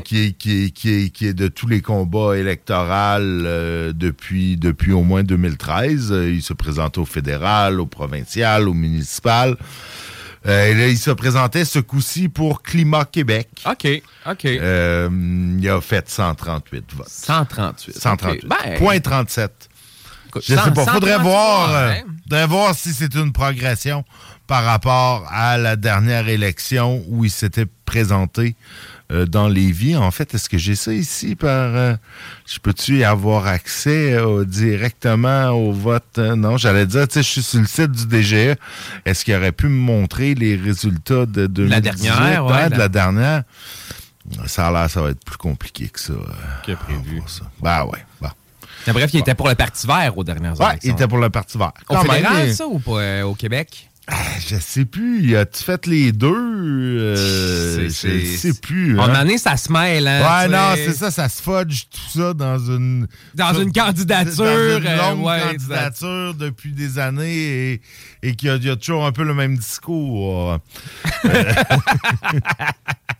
[0.00, 3.20] qui, est, qui, est, qui, est, qui est de tous les combats électoraux
[3.92, 6.12] depuis, depuis au moins 2013.
[6.12, 9.56] Euh, il se présente au fédéral, au provincial, au municipal.
[10.46, 13.48] Euh, et là, il se présentait ce coup-ci pour Climat Québec.
[13.66, 14.44] OK, OK.
[14.44, 15.08] Euh,
[15.58, 17.08] il a fait 138 votes.
[17.08, 17.98] 138.
[17.98, 18.44] 138.
[18.44, 18.50] OK.
[18.50, 19.70] Ben, Point 37.
[20.28, 20.84] écoute, Je sais 100, pas.
[20.84, 22.02] Faudrait 138 voir, voix, euh, hein?
[22.24, 24.04] faudrait voir si c'est une progression
[24.46, 28.56] par rapport à la dernière élection où il s'était présenté
[29.12, 29.96] euh, dans Lévis.
[29.96, 31.74] En fait, est-ce que j'ai ça ici par...
[31.74, 31.94] euh,
[32.46, 36.18] je peux-tu y avoir accès euh, directement au vote?
[36.18, 38.56] Non, j'allais dire, tu sais, je suis sur le site du DGE.
[39.04, 41.68] Est-ce qu'il aurait pu me montrer les résultats de 2018?
[41.70, 43.42] La dernière, ouais, hein, de la- dernière.
[44.46, 46.14] Ça a l'air, ça va être plus compliqué que ça.
[46.66, 47.22] Que prévu.
[47.60, 48.28] Ben ouais, bon.
[48.86, 50.90] Mais bref, il était pour le Parti vert aux dernières Ouais, élections.
[50.90, 51.72] il était pour le Parti vert.
[51.88, 53.90] Au Quand même, fédéral, mais- ça, ou pas, au Québec?
[54.46, 55.34] Je sais plus.
[55.34, 56.28] As-tu fait les deux?
[56.34, 58.98] Euh, C'est- je sais plus.
[59.00, 59.14] En hein.
[59.14, 62.58] année, ça se mêle, hein, Ouais, non, c'est ça, ça se fudge tout ça dans
[62.58, 63.06] une.
[63.34, 67.80] Dans une candidature, Dans une euh, longue ouais, candidature depuis des années et,
[68.22, 70.58] et qu'il y, a- il y a toujours un peu le même discours.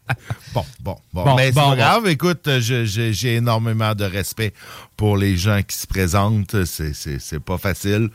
[0.54, 1.24] bon, bon, bon.
[1.24, 1.76] Bon, Mais c'est bon, pas bon.
[1.76, 2.08] grave.
[2.08, 4.52] Écoute, j'ai énormément de respect
[4.96, 6.64] pour les gens qui se présentent.
[6.64, 8.10] C'est- pas facile.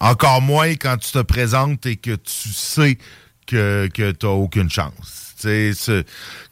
[0.00, 2.98] Encore moins quand tu te présentes et que tu sais
[3.46, 5.20] que, que tu n'as aucune chance.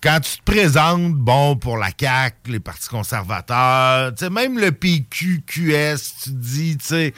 [0.03, 5.97] Quand tu te présentes, bon, pour la CAQ, les partis conservateurs, même le PQ, QS,
[6.25, 7.15] tu te dis, tu sais,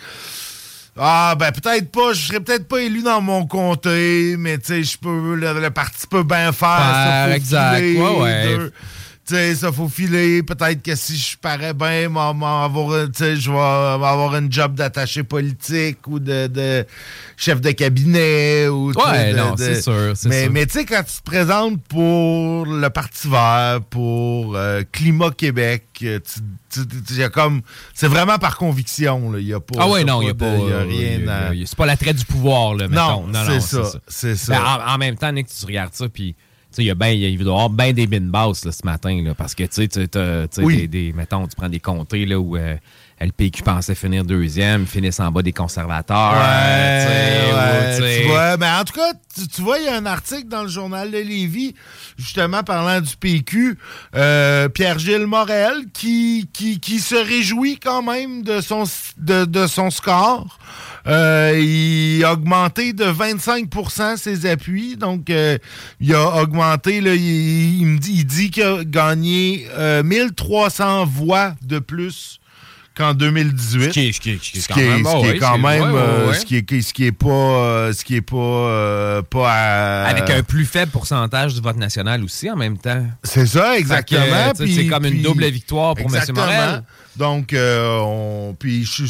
[0.96, 4.82] ah, ben peut-être pas, je serais peut-être pas élu dans mon comté, mais tu sais,
[4.84, 6.68] je peux, le, le parti peut bien faire.
[7.28, 8.56] faut exact, ouais, ouais.
[8.56, 8.72] de-
[9.26, 10.42] tu sais, ça faut filer.
[10.42, 12.08] Peut-être que si je parais bien,
[13.14, 16.86] sais, je vais avoir une job d'attaché politique ou de, de
[17.36, 18.68] chef de cabinet.
[18.68, 20.48] Ou, Ouais, de- non, c'est sûr, mais.
[20.48, 25.84] Mais tu sais, quand tu te présentes pour le Parti vert, pour euh, Climat Québec,
[26.02, 27.62] euh, tu- tu- tu- il y a comme.
[27.94, 29.32] C'est vraiment par conviction.
[29.32, 29.38] là.
[29.40, 29.78] Y a pas.
[29.80, 30.46] Ah ouais, non, il n'y a pas.
[30.46, 33.26] y a euh, rien à- C'est pas l'attrait du pouvoir, là, mettons.
[33.26, 34.52] Non, c'est ça, c'est ça.
[34.52, 36.34] Ben, en, en même temps, Nick, tu regardes ça, puis.
[36.78, 39.22] Il y a ben, il doit y avoir bien des bin basses là, ce matin,
[39.22, 40.76] là, parce que tu sais, Oui.
[40.76, 42.76] des, des- mettons, tu prends des comtés là, où euh,
[43.20, 46.32] LPQ pensait finir deuxième, ils finissent en bas des conservateurs.
[46.32, 50.06] Ouais, ouais, tu vois, mais en tout cas, tu, tu vois, il y a un
[50.06, 51.74] article dans le journal de Lévis,
[52.16, 53.78] justement parlant du PQ,
[54.16, 58.84] euh, Pierre-Gilles Morel, qui, qui, qui se réjouit quand même de son,
[59.16, 60.58] de, de son score.
[61.06, 64.96] Euh, il a augmenté de 25% ses appuis.
[64.96, 65.58] Donc, euh,
[66.00, 71.04] il a augmenté, là, il, il me dit, il dit qu'il a gagné euh, 1300
[71.06, 72.38] voix de plus
[72.96, 73.84] qu'en 2018.
[73.86, 75.32] Ce qui est, ce qui est- ce qui est Ce quand même, ce qui est
[75.32, 76.34] oui, quand c'est- même, ouais, ouais, ouais.
[76.34, 80.04] ce qui est, ce qui est pas, euh, ce qui est pas, euh, pas à-
[80.08, 83.04] Avec un plus faible pourcentage du vote national aussi en même temps.
[83.24, 84.52] C'est ça, exactement.
[84.58, 86.22] puis- c'est comme une double victoire pour M.
[86.34, 86.82] Morel.
[87.16, 89.04] Donc, euh, on, puis je-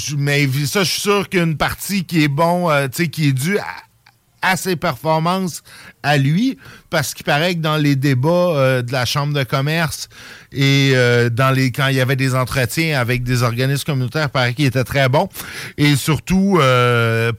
[0.66, 3.58] ça, je suis sûr qu'une partie qui est bon, euh, tu sais, qui est due
[3.58, 5.62] à, ses performances
[6.02, 6.58] à lui,
[6.90, 10.10] parce qu'il paraît que dans les débats euh, de la Chambre de commerce
[10.52, 14.32] et euh, dans les quand il y avait des entretiens avec des organismes communautaires, il
[14.32, 15.30] paraît qu'il était très bon.
[15.78, 17.32] Et surtout, euh,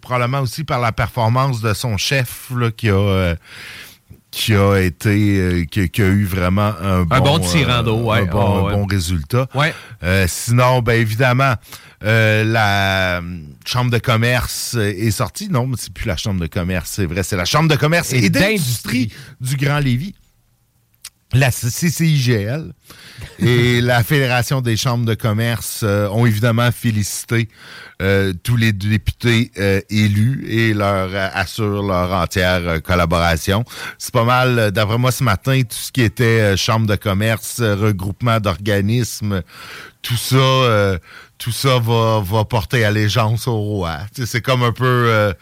[0.00, 3.34] probablement aussi par la performance de son chef, là, qui a...
[4.32, 8.02] euh, qui a été euh, qui, qui a eu vraiment un bon, bon tirant d'eau,
[8.04, 8.20] ouais.
[8.20, 9.46] un bon, Ah, un bon résultat.
[9.54, 9.74] Ouais.
[10.02, 11.54] Euh, sinon, ben évidemment,
[12.04, 13.20] euh, la euh,
[13.64, 15.48] chambre de commerce est sortie.
[15.48, 18.12] Non, mais c'est plus la chambre de commerce, c'est vrai, c'est la chambre de commerce
[18.12, 20.14] et, Et d'industrie du Grand Lévis.
[21.34, 22.72] La CCIGL
[23.38, 27.48] et la Fédération des chambres de commerce euh, ont évidemment félicité
[28.02, 33.64] euh, tous les députés euh, élus et leur assurent leur entière collaboration.
[33.98, 37.60] C'est pas mal, d'après moi ce matin, tout ce qui était euh, chambre de commerce,
[37.62, 39.42] regroupement d'organismes,
[40.02, 40.98] tout ça, euh,
[41.38, 43.98] tout ça va, va porter allégeance au roi.
[44.24, 45.32] C'est comme un peu, euh,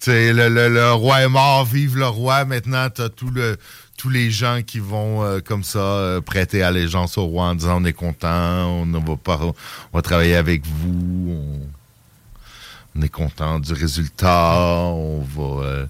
[0.00, 2.44] tu sais, le, le- le roi est mort, vive le roi.
[2.44, 3.56] Maintenant, t'as tout le
[3.96, 7.80] tous les gens qui vont euh, comme ça euh, prêter allégeance au roi en disant
[7.80, 9.54] on est content, on ne va pas, on
[9.96, 11.60] va travailler avec vous, on,
[12.96, 15.86] on est content du résultat, on va euh,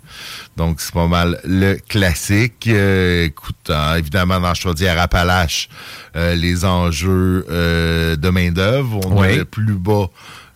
[0.57, 2.67] donc c'est pas mal le classique.
[2.69, 5.69] Euh, écoute, hein, évidemment dans Chaudière-Appalaches,
[6.15, 9.37] les enjeux de main d'œuvre, on Oui.
[9.37, 10.09] le plus bas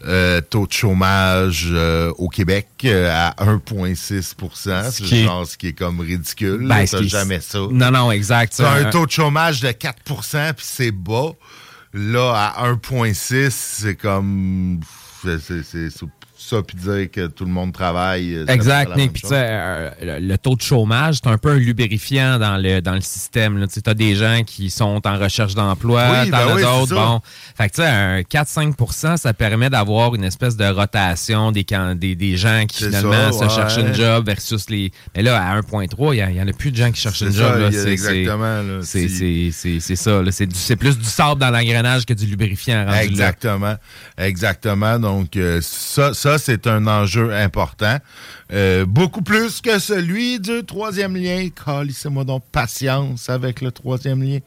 [0.06, 5.68] euh, taux de chômage euh, au Québec euh, à 1,6% C'est qui genre ce qui
[5.68, 6.66] est comme ridicule.
[6.68, 7.58] Ben, ce jamais ça.
[7.70, 8.54] Non, non, exact.
[8.56, 11.32] T'as un taux de chômage de 4% puis c'est bas.
[11.94, 14.80] Là, à 1,6, c'est comme...
[15.22, 16.06] c'est- c'est- C'est c'est
[16.48, 18.34] ça, puis dire que tout le monde travaille.
[18.34, 19.12] euh, Exact, Nick.
[19.12, 22.94] Puis, euh, le, le taux de chômage, c'est un peu un lubrifiant dans le, dans
[22.94, 23.66] le système.
[23.72, 26.94] Tu as des gens qui sont en recherche d'emploi, Oui, t'en ben as oui, d'autres.
[26.94, 27.20] Bon,
[27.56, 31.94] fait que tu sais, un 4-5% ça permet d'avoir une espèce de rotation des, can-
[31.94, 34.90] des, des gens qui finalement ça, se cherchent une job versus les.
[35.16, 37.38] Mais là, à 1,3, il n'y en a plus de gens qui cherchent une ça,
[37.52, 37.60] job.
[37.60, 37.72] là.
[37.72, 40.22] C'est- exactement, c'est- C'est si- c'est- c'est- c'est ça.
[40.22, 40.30] là.
[40.32, 42.84] C'est du- c'est plus du sable dans l'engrenage que du lubrifiant.
[42.84, 43.02] rendu là.
[43.04, 43.74] Exactement.
[44.16, 44.98] Exactement.
[44.98, 47.98] Donc, euh, ça, ça c'est un enjeu important.
[48.52, 51.48] Euh, beaucoup plus que celui du troisième lien.
[51.64, 54.38] Calissez-moi donc patience avec le troisième lien.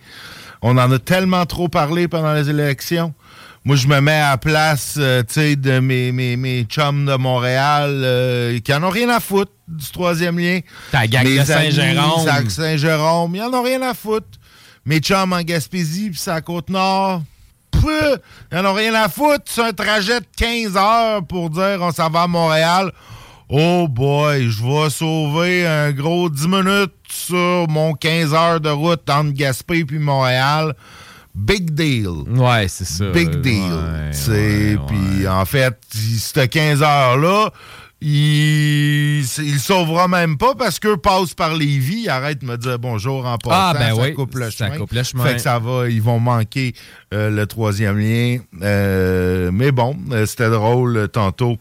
[0.61, 3.13] On en a tellement trop parlé pendant les élections.
[3.63, 7.05] Moi, je me mets à la place, euh, tu sais, de mes, mes, mes chums
[7.05, 10.61] de Montréal euh, qui en ont rien à foutre du troisième lien.
[10.91, 12.49] Ta gang Mes de Saint-Jérôme.
[12.49, 14.39] Saint-Jérôme, ils en ont rien à foutre.
[14.83, 17.21] Mes chums en Gaspésie, puis c'est à Côte-Nord.
[18.51, 19.43] Ils en ont rien à foutre.
[19.45, 22.91] C'est un trajet de 15 heures pour dire on s'en va à Montréal.
[23.49, 29.09] Oh boy, je vais sauver un gros 10 minutes sur mon 15 heures de route
[29.09, 30.73] entre Gaspé puis Montréal.
[31.35, 32.07] Big deal.
[32.29, 33.09] Ouais, c'est ça.
[33.11, 33.73] Big deal.
[34.29, 37.51] Ouais, Puis en fait, cette 15 heures-là,
[38.01, 42.79] il, il sauvera même pas parce qu'eux passent par Lévis, ils arrêtent de me dire
[42.79, 44.77] bonjour en passant, Ah, ben ça oui, coupe le ça chemin.
[44.77, 45.23] coupe le chemin.
[45.23, 46.73] Fait que ça va, ils vont manquer
[47.13, 48.37] euh, le troisième lien.
[48.61, 51.57] Euh, mais bon, euh, c'était drôle tantôt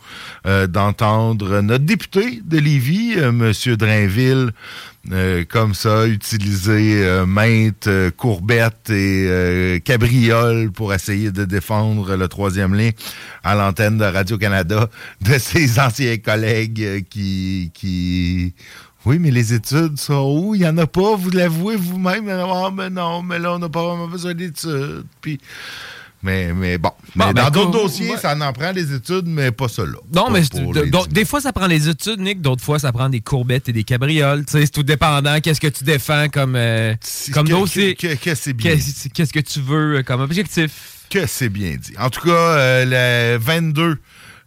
[0.46, 3.52] euh, d'entendre notre député de Lévis, M.
[3.78, 4.50] Drainville,
[5.12, 12.16] euh, comme ça, utiliser euh, maintes euh, courbettes et euh, cabrioles pour essayer de défendre
[12.16, 12.90] le troisième lien
[13.42, 14.88] à l'antenne de Radio-Canada
[15.22, 17.70] de ses anciens collègues qui...
[17.74, 18.54] qui
[19.06, 20.54] oui, mais les études sont où?
[20.54, 22.28] Il n'y en a pas, vous l'avouez vous-même.
[22.28, 25.06] Ah, mais non, mais là, on n'a pas vraiment besoin d'études.
[25.22, 25.40] Puis,
[26.22, 26.90] mais, mais bon.
[27.16, 28.16] Bon, Mais ben, dans d'autres dossiers, Ouais.
[28.18, 29.98] ça en prend des études, mais pas cela.
[30.14, 32.40] Non, mais pour donc, des fois, ça prend les études, Nick.
[32.40, 34.44] D'autres fois, ça prend des courbettes et des cabrioles.
[34.48, 35.40] C'est tout dépendant.
[35.40, 36.94] Qu'est-ce que tu défends comme, euh,
[37.32, 37.94] comme que- dossier?
[37.94, 40.70] que- que Qu'est-ce que tu veux euh, comme objectif?
[41.10, 41.94] Que c'est bien dit.
[41.98, 42.84] En tout cas, euh,
[43.34, 43.98] les 22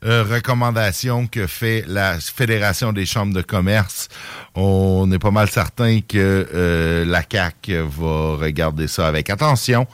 [0.05, 4.09] euh, recommandations que fait la Fédération des chambres de commerce,
[4.55, 9.87] on est pas mal certain que euh, la CAC va regarder ça avec attention.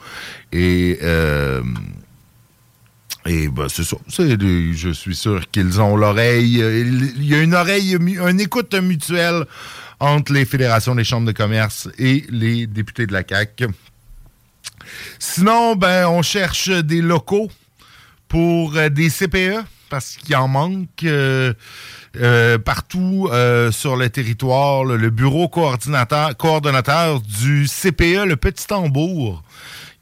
[0.52, 0.98] Et...
[1.02, 1.62] euh,
[3.26, 3.98] et ben, c'est ça.
[4.08, 6.54] Je suis sûr qu'ils ont l'oreille.
[6.54, 9.44] Il y a une oreille, une écoute mutuelle
[10.00, 13.64] entre les fédérations des chambres de commerce et les députés de la CAC.
[15.18, 17.50] Sinon, ben, on cherche des locaux
[18.26, 21.52] pour des CPE parce qu'il en manque euh,
[22.16, 24.84] euh, partout euh, sur le territoire.
[24.84, 29.42] le bureau coordonnateur du CPE, le Petit Tambour,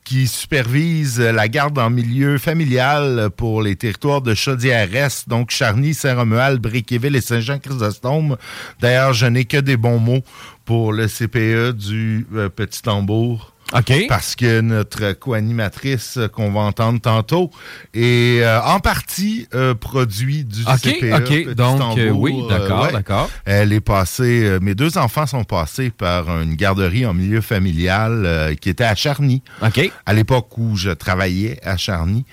[0.05, 6.61] qui supervise la garde en milieu familial pour les territoires de Chaudière-Est, donc Charny, Saint-Romuald,
[6.61, 8.36] Briqueville et Saint-Jean-Chrysostome.
[8.80, 10.22] D'ailleurs, je n'ai que des bons mots
[10.64, 13.55] pour le CPE du Petit Tambour.
[13.75, 14.07] OK.
[14.09, 17.51] Parce que notre co-animatrice euh, qu'on va entendre tantôt
[17.93, 21.14] est euh, en partie euh, produit du OK, CPE.
[21.14, 21.55] OK.
[21.55, 22.93] Donc, Tambour, oui, d'accord, ouais.
[22.93, 23.31] d'accord.
[23.45, 28.71] Elle est passée, mes deux enfants sont passés par une garderie en milieu familial qui
[28.71, 29.43] était à Charny.
[29.62, 29.91] OK.
[30.07, 32.25] À l'époque où je travaillais à Charny.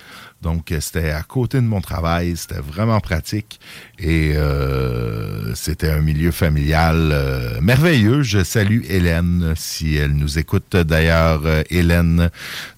[0.41, 2.37] Donc, euh, c'était à côté de mon travail.
[2.37, 3.59] C'était vraiment pratique.
[3.97, 8.21] Et euh, c'était un milieu familial euh, merveilleux.
[8.21, 10.75] Je salue Hélène, si elle nous écoute.
[10.75, 12.29] D'ailleurs, Hélène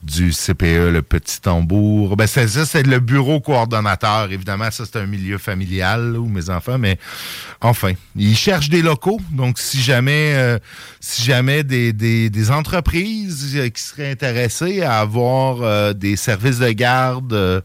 [0.02, 2.16] du CPE, le Petit Tambour.
[2.16, 4.32] Ben, c'est ça, c'est le bureau coordonnateur.
[4.32, 6.98] Évidemment, ça, c'est un milieu familial, où mes enfants, mais
[7.60, 9.20] enfin, ils cherchent des locaux.
[9.32, 10.58] Donc, si jamais,
[11.02, 17.62] si jamais des, entreprises qui seraient intéressées à avoir des services de garde euh,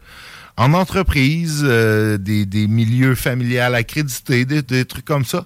[0.55, 5.45] en entreprise, euh, des, des milieux familiales accrédités, des, des trucs comme ça,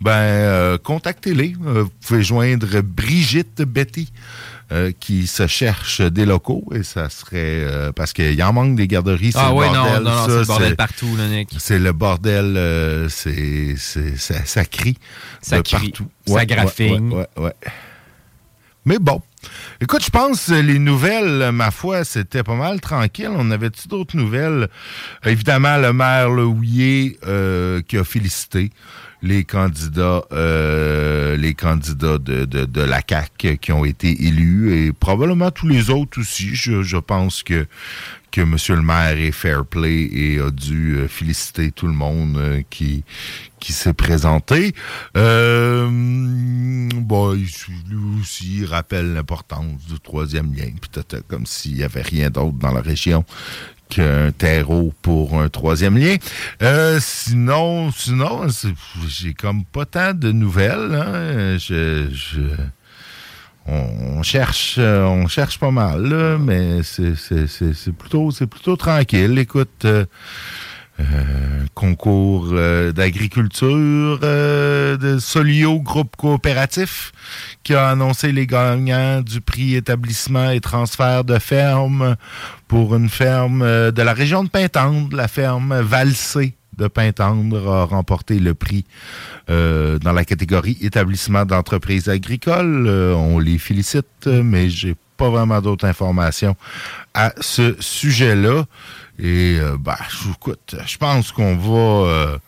[0.00, 1.54] ben euh, contactez-les.
[1.60, 4.12] Vous pouvez joindre Brigitte Betty.
[4.72, 8.74] euh, qui se cherche des locaux et ça serait euh, parce qu'il y en manque
[8.74, 11.28] des garderies c'est Ah le ouais, non, bordel, non, non, c'est le bordel partout, là,
[11.28, 11.50] Nick.
[11.58, 14.98] c'est le bordel euh, c'est c'est ça, ça crie
[15.40, 17.12] Ça crie, partout ça graffigne.
[17.12, 17.54] ouais, ouais, ouais.
[18.86, 19.22] Mais bon.
[19.78, 23.28] Écoute, je pense euh, les nouvelles, euh, ma foi, c'était pas mal tranquille.
[23.30, 24.68] On avait-tu d'autres nouvelles?
[25.26, 28.70] Euh, Évidemment, le maire Lehouillier euh, qui a félicité
[29.20, 35.66] les candidats les candidats de, de, la CAQ qui ont été élus et probablement tous
[35.66, 36.54] les autres aussi.
[36.54, 37.66] Je, pense que
[38.30, 38.56] que M.
[38.68, 43.04] le maire est fair play et a dû féliciter tout le monde qui
[43.66, 44.76] qui s'est présenté.
[45.16, 52.30] Euh, bon, lui aussi rappelle l'importance du troisième lien, puis comme s'il y avait rien
[52.30, 53.24] d'autre dans la région
[53.88, 56.14] qu'un terreau pour un troisième lien.
[56.62, 58.46] Euh, sinon, sinon,
[59.08, 60.94] j'ai comme pas tant de nouvelles.
[60.94, 61.56] hein.
[63.66, 69.36] On, cherche, on cherche pas mal, là, mais c'est plutôt, c'est plutôt tranquille.
[69.40, 69.84] Écoute.
[69.86, 70.04] euh,
[71.74, 77.12] concours euh, d'agriculture euh, de Solio Groupe Coopératif
[77.62, 82.16] qui a annoncé les gagnants du prix établissement et transfert de ferme
[82.66, 87.84] pour une ferme euh, de la région de Pintendre, la ferme Valsé de Pintendre a
[87.84, 88.84] remporté le prix
[89.50, 92.86] euh, dans la catégorie établissement d'entreprise agricole.
[92.86, 96.56] Euh, on les félicite, euh, mais j'ai pas vraiment d'autres informations
[97.14, 98.64] à ce sujet-là.
[99.18, 102.38] Et euh, bah, je- écoute, je pense qu'on va euh,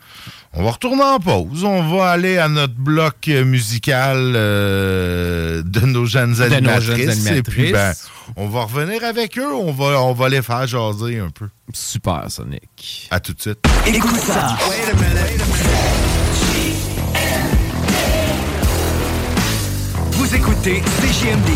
[0.55, 1.65] on va retourner en pause.
[1.65, 7.25] On va aller à notre bloc musical euh, de nos jeunes animatrices.
[7.25, 7.93] jeunes Et puis ben,
[8.37, 9.53] on va revenir avec eux.
[9.55, 11.49] On va on va les faire jaser un peu.
[11.73, 13.09] Super, Sonic.
[13.11, 13.59] À tout de suite.
[13.87, 14.57] Écoute ça.
[20.13, 21.49] Vous écoutez CGMD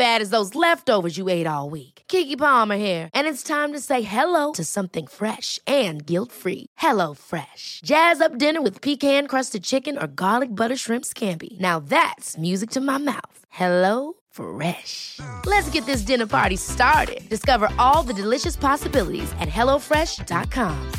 [0.00, 2.02] bad as those leftovers you ate all week.
[2.08, 6.66] Kiki Palmer here, and it's time to say hello to something fresh and guilt-free.
[6.76, 7.80] Hello Fresh.
[7.84, 11.58] Jazz up dinner with pecan-crusted chicken or garlic butter shrimp scampi.
[11.60, 13.38] Now that's music to my mouth.
[13.48, 15.20] Hello Fresh.
[15.46, 17.28] Let's get this dinner party started.
[17.28, 20.92] Discover all the delicious possibilities at hellofresh.com.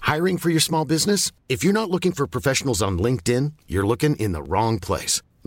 [0.00, 1.32] Hiring for your small business?
[1.48, 5.22] If you're not looking for professionals on LinkedIn, you're looking in the wrong place.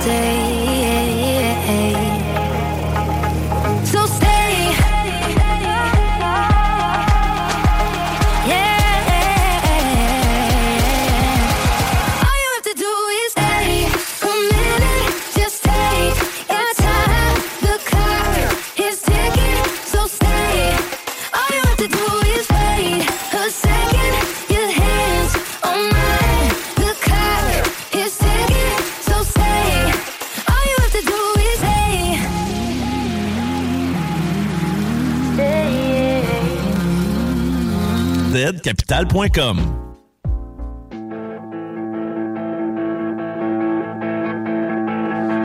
[0.00, 0.39] Stay.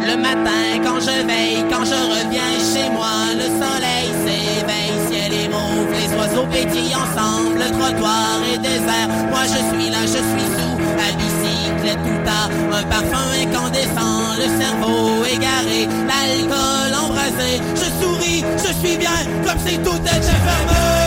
[0.07, 5.49] Le matin, quand je veille, quand je reviens chez moi, le soleil s'éveille, ciel est
[5.49, 9.09] mauve, les oiseaux pétillent ensemble, le trottoir est désert.
[9.29, 14.47] Moi je suis là, je suis sous la bicyclette tout à un parfum incandescent, le
[14.59, 17.61] cerveau égaré, l'alcool embrasé.
[17.75, 21.04] Je souris, je suis bien, comme si tout était fermé.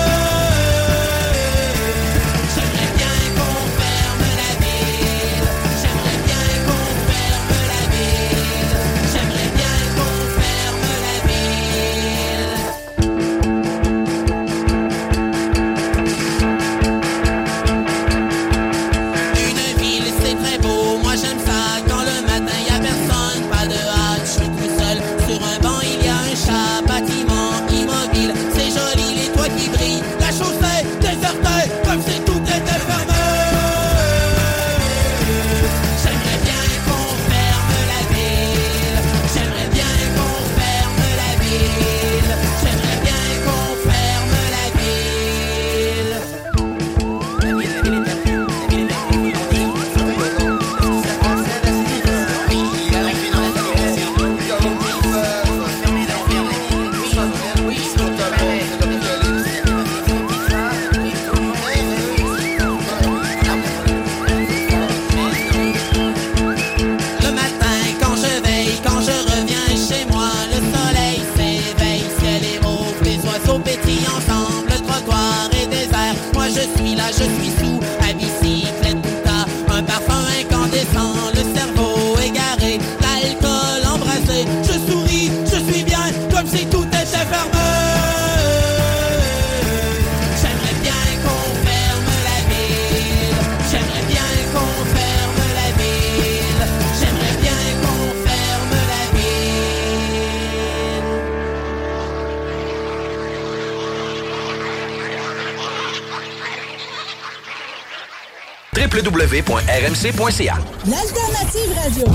[109.28, 110.58] www.rmc.ca.
[110.86, 112.06] L'alternative radio.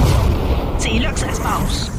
[0.80, 1.93] C'est là que ça se passe.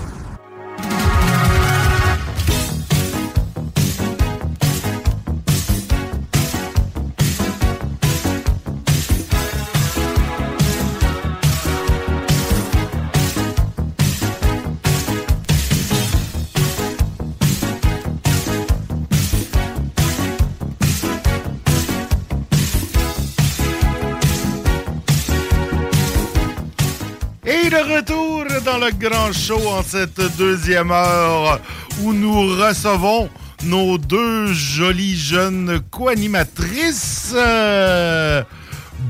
[28.87, 31.59] Le grand show en cette deuxième heure
[32.03, 33.31] où nous recevons
[33.63, 37.33] nos deux jolies jeunes co-animatrices.
[37.35, 38.43] Euh,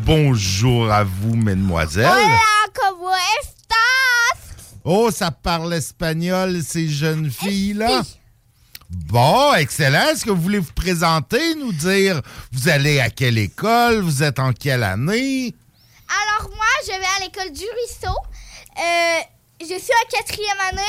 [0.07, 2.07] bonjour à vous, mesdemoiselles.
[4.85, 8.03] Oh, ça parle espagnol, ces jeunes filles-là?
[8.91, 10.09] Bon, excellent.
[10.12, 12.20] Est-ce que vous voulez vous présenter, nous dire
[12.53, 15.53] vous allez à quelle école, vous êtes en quelle année?
[16.09, 18.16] Alors moi, je vais à l'école du ruisseau.
[18.77, 20.83] Euh, je suis en quatrième année.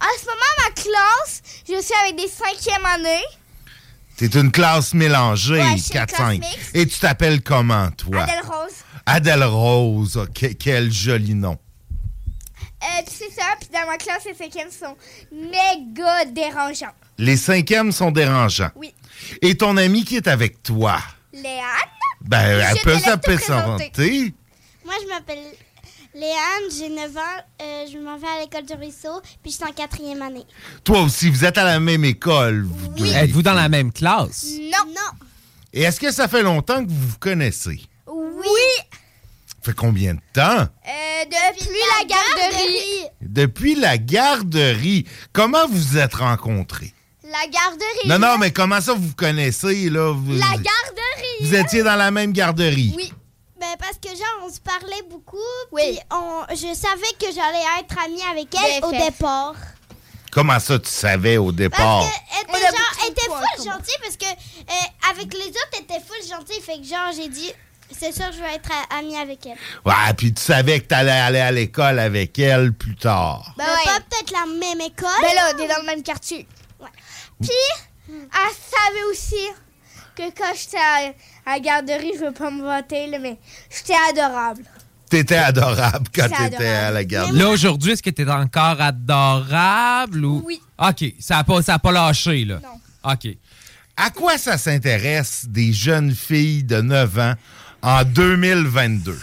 [0.00, 3.24] En ce moment, ma classe, je suis avec des cinquièmes années.
[4.16, 6.06] C'est une classe mélangée, Ouais, je suis une 4-5.
[6.06, 6.70] classe mixte.
[6.74, 8.22] Et tu t'appelles comment, toi?
[8.22, 8.74] Adèle Rose.
[9.06, 10.16] Adèle Rose.
[10.22, 11.56] Oh, que- quel joli nom.
[12.80, 14.96] Euh, tu sais ça, puis dans ma classe, les cinquièmes sont
[15.32, 16.92] méga dérangeants.
[17.16, 18.70] Les cinquièmes sont dérangeants?
[18.76, 18.94] Oui.
[19.42, 20.98] Et ton ami qui est avec toi?
[21.32, 21.64] Léane?
[22.20, 24.34] Ben, elle peut s'appeler présenter.
[24.84, 25.38] Moi, je m'appelle
[26.18, 27.20] Léane, j'ai 9 ans,
[27.62, 30.44] euh, je m'en vais à l'école du ruisseau, puis je suis en quatrième année.
[30.82, 32.62] Toi aussi, vous êtes à la même école.
[32.68, 33.06] vous deux.
[33.06, 34.44] Êtes-vous dans la même classe?
[34.62, 34.88] Non.
[34.92, 35.26] Non.
[35.72, 37.82] Et est-ce que ça fait longtemps que vous vous connaissez?
[38.08, 38.48] Oui.
[39.46, 40.62] Ça fait combien de temps?
[40.62, 43.06] Euh, depuis la garderie.
[43.20, 45.04] Depuis la garderie.
[45.32, 46.94] Comment vous vous êtes rencontrés?
[47.22, 48.08] La garderie.
[48.08, 50.12] Non, non, mais comment ça vous vous connaissez, là?
[50.12, 51.42] Vous, La garderie.
[51.42, 52.92] vous étiez dans la même garderie?
[52.96, 53.12] Oui.
[53.60, 55.36] Ben, parce que, genre, on se parlait beaucoup,
[55.74, 59.04] puis on, je savais que j'allais être amie avec elle au BFF.
[59.04, 59.54] départ.
[60.30, 62.02] Comment ça, tu savais au départ?
[62.02, 65.80] Elle était, genre, beaucoup elle était full gentille, parce que euh, avec les autres, elle
[65.80, 67.50] était full gentille, fait que, genre, j'ai dit,
[67.90, 69.56] c'est sûr, je vais être amie avec elle.
[69.84, 73.54] Ouais, puis tu savais que t'allais aller à l'école avec elle plus tard.
[73.56, 75.08] Ben, pas peut-être la même école.
[75.20, 76.46] Ben là, on est dans le même quartier.
[77.40, 77.50] Puis,
[78.08, 79.48] elle savait aussi
[80.18, 81.12] que quand j'étais à,
[81.46, 83.38] à la garderie, je veux pas me voter, là, mais
[83.70, 84.64] j'étais adorable.
[85.08, 87.32] T'étais adorable quand t'étais à la garde.
[87.34, 90.42] Là, aujourd'hui, est-ce que t'es encore adorable ou?
[90.44, 90.60] Oui.
[90.78, 92.58] OK, ça n'a pas, ça a pas lâché, là.
[92.62, 93.12] Non.
[93.12, 93.28] OK.
[93.96, 97.34] À quoi ça s'intéresse des jeunes filles de 9 ans
[97.82, 99.12] en 2022?
[99.12, 99.16] Euh,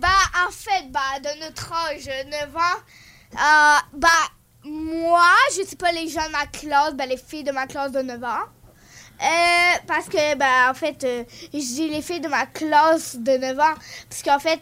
[0.00, 0.08] bah,
[0.46, 2.78] en fait, bah, de notre âge, 9 ans,
[3.34, 4.08] euh, bah,
[4.64, 7.92] moi, je sais pas les gens de ma classe, bah, les filles de ma classe
[7.92, 8.46] de 9 ans.
[9.20, 13.36] Euh, parce que, bah, en fait, euh, je dis les filles de ma classe de
[13.36, 13.74] 9 ans,
[14.08, 14.60] parce qu'en fait,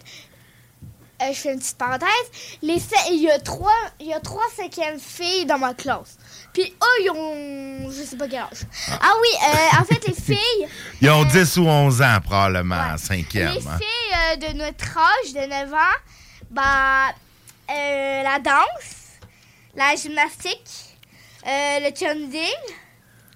[1.22, 2.08] euh, je fais une petite parenthèse,
[2.60, 2.78] les
[3.10, 6.18] il y a trois, il y a trois cinquièmes filles dans ma classe.
[6.52, 8.66] Puis eux, ils ont, je sais pas quel âge.
[9.00, 10.68] Ah oui, euh, en fait, les filles,
[11.00, 13.52] Ils ont 10 ou 11 ans, probablement, en cinquième.
[13.52, 13.78] les hein.
[13.78, 15.98] filles euh, de notre âge, de 9 ans,
[16.50, 17.08] bah,
[17.70, 19.16] euh, la danse,
[19.74, 20.96] la gymnastique,
[21.46, 22.40] euh, le cheerleading,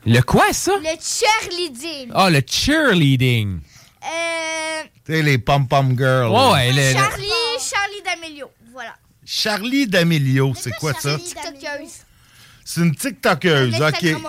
[0.07, 0.73] Le quoi, ça?
[0.77, 2.11] le cheerleading.
[2.15, 3.61] Ah, le cheerleading.
[4.03, 6.31] Euh, Tu sais, les pom-pom girls.
[6.31, 7.29] Ouais, ouais, le- le- Charlie,
[7.61, 8.95] Charlie D'Amelio, voilà.
[9.27, 11.17] Charlie D'Amelio, c'est quoi ça?
[11.19, 12.05] TikTokeuse.
[12.65, 14.23] C'est une TikTokeuse, Une OK.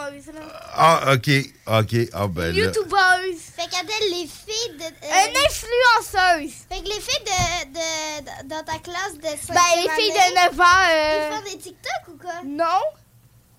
[0.74, 1.30] Ah, OK,
[1.68, 1.96] OK.
[2.14, 2.56] Ah, ben.
[2.56, 3.42] YouTubeuse.
[3.56, 4.86] Fait qu'Adèle, les filles de.
[5.06, 6.54] Une influenceuse.
[6.70, 10.12] Fait que les filles de, de, de- dans ta classe de 5 Ben, les filles
[10.12, 10.64] de 9 ans.
[10.90, 12.34] euh, Ils font des TikTok ou quoi?
[12.46, 12.82] Non.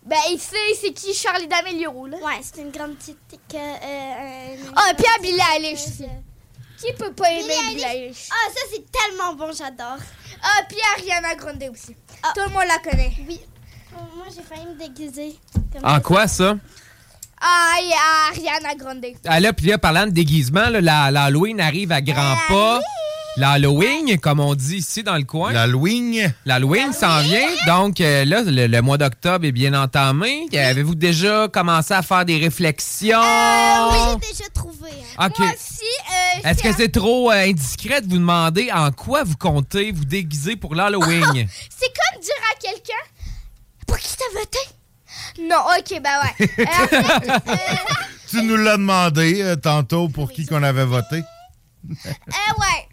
[0.05, 2.16] Ben, il sait c'est qui Charlie D'Amelio, là.
[2.18, 3.38] Ouais, c'est une grande TikTok.
[3.55, 6.07] Euh, euh, une Ah, et puis à grande Billie Eilish aussi.
[6.78, 8.28] Qui peut pas aimer Billie Eilish?
[8.32, 9.98] Ah, ça, c'est tellement bon, j'adore.
[10.42, 11.94] Ah, puis Ariana Grande aussi.
[12.34, 13.12] Tout le monde la connaît.
[13.28, 13.40] Oui.
[13.94, 15.36] Oh, moi, j'ai failli me déguiser.
[15.72, 16.00] comme En ça.
[16.00, 16.57] quoi, ça?
[17.40, 19.05] Ah, il y a Ariana Grande.
[19.26, 22.80] Ah là, puis là, parlant de déguisement, là, la- l'Halloween arrive à grands pas.
[23.37, 25.53] L'Halloween, comme on dit ici dans le coin.
[25.53, 26.33] L'Halloween.
[26.45, 27.49] L'Halloween s'en vient.
[27.66, 30.47] Donc euh, là, le, le mois d'octobre est bien entamé.
[30.53, 33.20] Avez-vous déjà commencé à faire des réflexions?
[33.22, 34.91] Euh, oui, j'ai déjà trouvé.
[35.18, 35.28] hein.
[35.28, 35.39] OK.
[35.39, 35.85] Moi aussi,
[36.45, 39.93] euh, Est-ce que c'est- c'est trop euh, indiscret de vous demander en quoi vous comptez
[39.93, 41.22] vous déguiser pour l'Halloween?
[41.24, 43.03] C'est comme dire à quelqu'un
[43.87, 44.59] Pour qui t'as voté?
[45.41, 46.49] Non, ok, bah ouais.
[46.59, 46.99] Euh,
[47.49, 47.55] euh,
[48.30, 51.16] Tu nous l'as demandé euh, tantôt pour qui qu'on avait voté.
[51.16, 52.89] euh, ouais.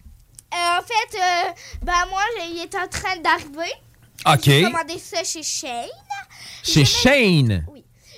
[0.53, 1.51] Euh, en fait, euh,
[1.83, 3.71] bah moi, il est en train d'arriver.
[4.25, 4.39] OK.
[4.43, 5.87] J'ai commandé ça chez Shane.
[6.63, 7.65] Chez Shane?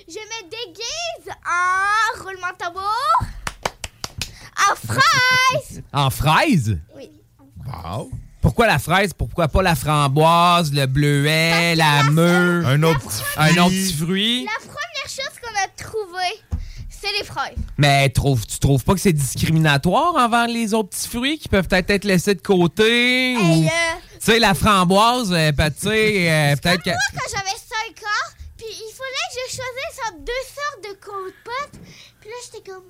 [0.08, 3.18] Je me déguise en roulement de tambour.
[4.70, 5.82] En fraise!
[5.92, 6.78] En fraise?
[6.96, 7.10] Oui.
[7.66, 8.10] Wow.
[8.40, 9.12] Pourquoi la fraise?
[9.14, 12.66] Pourquoi pas la framboise, le bleuet, la mûre?
[12.66, 13.84] Un autre petit Un autre fruit.
[13.84, 14.44] petit fruit?
[14.44, 16.42] La première chose qu'on a trouvée,
[17.02, 17.56] c'est les fraises.
[17.78, 21.66] Mais trouves, tu trouves pas que c'est discriminatoire envers les autres petits fruits qui peuvent
[21.68, 23.36] peut-être être laissés de côté?
[23.36, 23.40] ou...
[23.40, 23.70] Hey, euh,
[24.20, 26.90] Tu sais, la framboise, euh, peut- tu sais, euh, peut-être que...
[26.90, 31.04] Moi, quand j'avais 5 ans, puis il fallait que je choisisse entre deux sortes de
[31.04, 31.80] compotes.
[32.20, 32.84] Puis là, j'étais comme,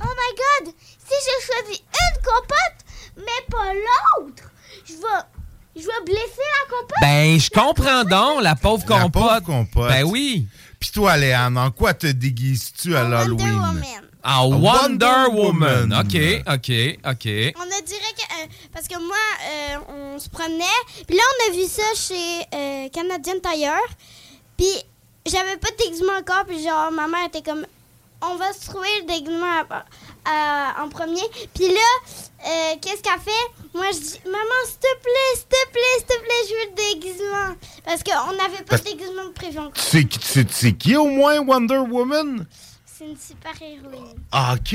[0.00, 2.78] oh my god, si je choisis une compote,
[3.16, 4.50] mais pas l'autre,
[4.86, 6.96] je vais, je vais blesser la compote.
[7.00, 9.22] Ben, je comprends donc, la pauvre La compote.
[9.22, 9.88] pauvre compote.
[9.88, 10.46] Ben oui.
[10.80, 13.82] Puis toi, Léane, en quoi te déguises-tu à l'Halloween?
[14.24, 15.90] En Wonder Wonder Woman.
[15.90, 16.00] Woman.
[16.00, 16.16] OK,
[16.46, 16.70] OK,
[17.06, 17.54] OK.
[17.56, 18.42] On a dirait que.
[18.42, 19.78] euh, parce que moi, euh,
[20.14, 20.64] on se promenait.
[21.06, 23.78] Puis là, on a vu ça chez euh, Canadian Tire.
[24.56, 24.66] Puis
[25.26, 26.44] j'avais pas de déguisement encore.
[26.46, 27.64] Puis genre, ma mère était comme.
[28.20, 29.84] On va se trouver le déguisement à-
[30.24, 31.22] à- en premier.
[31.54, 31.90] Puis là,
[32.46, 33.64] euh, qu'est-ce qu'elle fait?
[33.74, 36.70] Moi, je dis, maman, s'il te plaît, s'il te plaît, s'il te plaît, je veux
[36.70, 37.56] le déguisement.
[37.84, 39.72] Parce qu'on n'avait pas de déguisement de prévu encore.
[39.72, 40.08] Tu
[40.50, 42.46] sais, qui- au moins Wonder Woman?
[42.86, 44.14] C'est une super héroïne.
[44.32, 44.74] Ah, OK,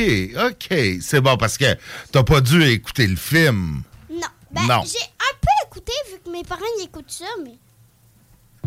[0.50, 0.78] OK.
[1.02, 1.66] C'est bon parce que
[2.12, 3.84] t'as pas dû écouter le film.
[4.10, 4.28] Non.
[4.52, 4.84] Ben, Non.
[4.86, 7.58] j'ai un peu écouté vu que mes parents y écoutent ça, mais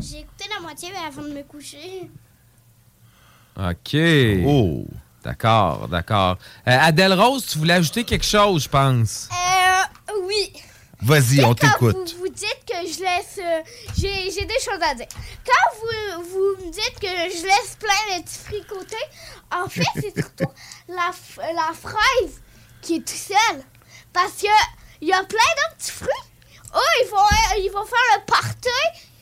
[0.03, 2.11] j'ai écouté la moitié avant de me coucher.
[3.57, 4.47] OK.
[4.47, 4.85] Oh.
[5.27, 6.37] D'accord, d'accord.
[6.69, 9.29] Euh, Adèle Rose, tu voulais ajouter quelque chose, je pense.
[9.33, 10.53] Euh, oui.
[11.03, 12.15] Vas-y, on Quand t'écoute.
[12.15, 13.41] vous, vous dites que je laisse.
[13.41, 13.61] euh,
[13.99, 15.09] j'ai, j'ai des choses à dire.
[15.45, 18.97] Quand vous, vous me dites que je laisse plein de petits fricotés,
[19.53, 20.53] en fait, c'est surtout
[20.89, 21.11] la,
[21.55, 22.41] la fraise
[22.81, 23.63] qui est tout seule.
[24.13, 24.47] Parce que
[25.01, 26.09] il y a plein d'autres petits fruits.
[26.73, 28.69] Eux, ils vont, euh, ils vont faire le party,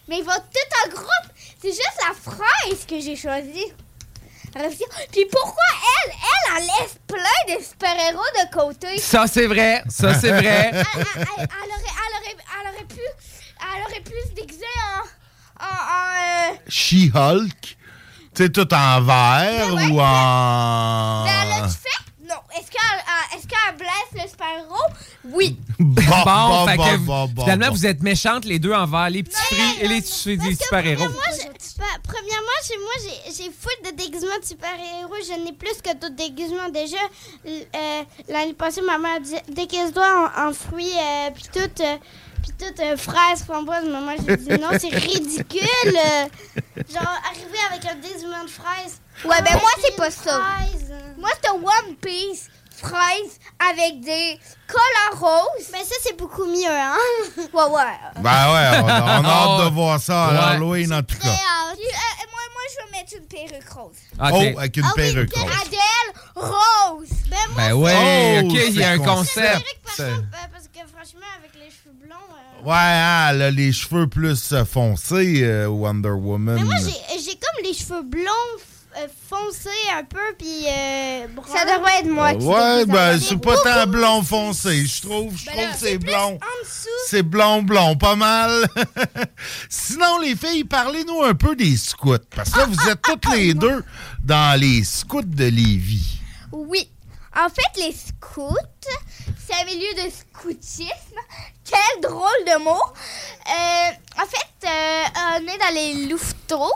[0.09, 1.33] mais ils vont tout en groupe.
[1.63, 3.73] C'est juste la fraise que j'ai choisie.
[5.13, 5.65] Puis pourquoi
[6.07, 8.99] elle, elle, elle laisse plein de super-héros de côté?
[8.99, 9.83] Ça, c'est vrai.
[9.89, 10.71] Ça, c'est vrai.
[10.73, 11.49] elle, elle- elle- aurait,
[11.91, 13.01] elle, aurait, elle aurait pu,
[13.61, 14.65] elle aurait pu se déguiser
[15.61, 17.77] en, en, en, euh, She-Hulk?
[18.35, 21.25] Tu sais, tout en vert Ben ouais, ou en.
[21.25, 22.04] mais elle l'a fait?
[22.35, 22.41] Non.
[22.59, 24.93] Est-ce qu'elle, euh, est-ce qu'elle blesse le super-héros?
[25.25, 25.59] Oui.
[25.79, 27.73] Bon, Bon, bon, fait bon, que bon, bon, finalement, bon.
[27.75, 31.09] vous êtes méchantes les deux envers les petits fruits et les, petits- les super-héros.
[31.09, 35.15] Pas- premièrement, chez moi, j'ai j'ai full de déguisements de super-héros.
[35.29, 36.69] Je n'ai plus que d'autres déguisements.
[36.73, 36.97] Déjà,
[37.47, 41.83] euh, l'année passée, ma mère dit déguise-toi en, en fruits, euh, puis tout.
[41.83, 41.97] euh,
[42.45, 43.85] puis tout, euh, fraises, framboises.
[43.87, 45.69] Maman, j'ai dit non, c'est ridicule.
[45.87, 46.27] euh,
[46.93, 49.01] genre, arriver avec un déguisement de fraises.
[49.25, 50.41] Ouais, ben Ah, moi, c'est pas ça.
[50.41, 50.93] fraise.
[51.19, 53.39] Moi, c'est un One Piece fraise
[53.73, 55.69] avec des collants roses.
[55.73, 56.97] Mais ça, c'est beaucoup mieux, hein?
[57.37, 57.83] Ouais, ouais.
[58.19, 59.65] Ben ouais, on, on a hâte Oh.
[59.65, 60.51] de voir ça à.
[60.53, 61.29] Halloween en tout cas.
[61.75, 63.97] Puis, euh, moi, moi, je vais mettre une perruque rose.
[64.21, 64.55] OK.
[64.55, 65.53] Oh, avec une Ah oui, perruque une rose.
[65.63, 65.81] Adèle
[66.35, 67.09] Rose.
[67.31, 69.47] Ben, moi, Ben ouais, Oh, OK, il y a c'est un con- concept.
[69.47, 71.84] Eric, par contre, euh, parce que franchement, avec les cheveux euh,
[72.65, 76.57] Ouais, hein, elle a les cheveux plus euh, foncés, euh, Wonder Woman.
[76.57, 78.25] Mais moi, j'ai j'ai comme les cheveux blonds
[78.97, 81.27] euh, foncés un peu, puis euh.
[81.47, 84.87] Ça devrait être moi qui Ouais, ben c'est pas tant blond foncé.
[84.87, 86.35] Je trouve, je Ben trouve que c'est blond.
[86.37, 86.89] En dessous.
[87.09, 88.67] C'est blond, blond, pas mal.
[89.69, 92.19] Sinon, les filles, parlez-nous un peu des scouts.
[92.35, 93.85] Parce que là, vous êtes toutes les deux
[94.23, 96.21] dans les scouts de Lévis.
[96.53, 96.89] Oui.
[97.37, 98.57] En fait, les scouts,
[99.45, 101.19] c'est un milieu de scoutisme.
[102.15, 102.83] Drôle de mot.
[103.47, 105.05] Euh, en fait, euh,
[105.39, 106.73] on est dans les louveteaux.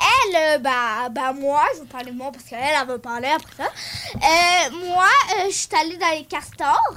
[0.00, 3.28] Elle, euh, bah, bah, moi, je vais parler de moi parce qu'elle, elle va parler
[3.28, 3.70] après ça.
[4.16, 5.08] Euh, moi,
[5.48, 6.94] je suis allée dans les castors.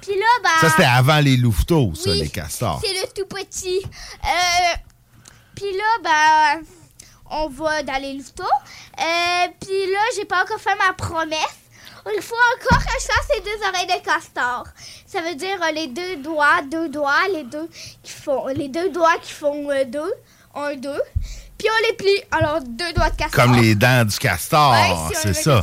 [0.00, 0.50] Puis là, bah.
[0.60, 2.80] Ça, c'était avant les louveteaux, ça, Oui, les castors.
[2.84, 3.82] C'est le tout petit.
[5.54, 6.62] Puis là, ben,
[7.30, 8.44] on va dans les louveteaux.
[9.60, 11.61] Puis là, j'ai pas encore fait ma promesse.
[12.14, 14.64] Il faut encore que je fasse les deux oreilles de castor.
[15.06, 17.68] Ça veut dire euh, les deux doigts, deux doigts, les deux
[18.02, 20.12] qui font, les deux doigts qui font euh, deux,
[20.54, 21.00] un, deux.
[21.58, 22.22] Puis on les plie.
[22.32, 23.44] Alors deux doigts de castor.
[23.44, 25.62] Comme les dents du castor, Ouais, si on c'est ça.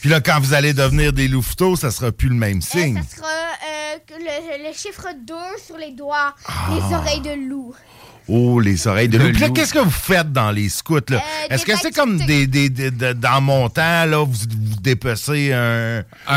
[0.00, 3.02] Puis là, quand vous allez devenir des louveteaux, ça sera plus le même signe.
[3.10, 5.34] Ça sera euh, le chiffre 2
[5.66, 6.34] sur les doigts,
[6.70, 6.98] les Ah.
[6.98, 7.74] oreilles de loup.
[8.26, 9.32] Oh, les oreilles de De loup.
[9.32, 9.52] Puis là, loup.
[9.52, 11.00] qu'est-ce que vous faites dans les scouts?
[11.10, 11.18] là?
[11.18, 14.80] Euh, Est-ce que c'est comme des, des, des- de- dans mon temps, là, vous, vous
[14.80, 16.34] dépecez un, un,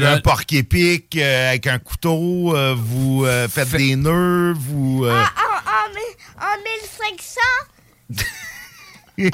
[0.00, 5.04] Un- un porc-épic euh, avec un couteau, euh, vous euh, faites des nœuds, vous...
[5.06, 7.40] euh, En, en, mille- en 1500,
[9.20, 9.30] euh,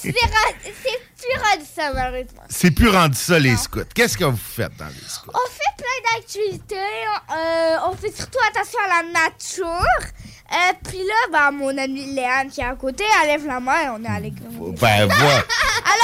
[0.00, 0.98] c'est ra- c'est
[1.32, 2.42] plus rendu ça, malheureusement.
[2.48, 3.80] c'est plus rendu ça, les scouts.
[3.94, 5.30] Qu'est-ce que vous faites dans les scouts?
[5.34, 6.76] On fait plein d'activités.
[6.76, 10.06] euh, on fait surtout attention à la nature.
[10.52, 13.82] Euh, puis là, ben, mon amie Léane qui est à côté, elle lève la main
[13.84, 14.30] et on est allé.
[14.30, 14.40] Ben,
[15.06, 15.44] voilà.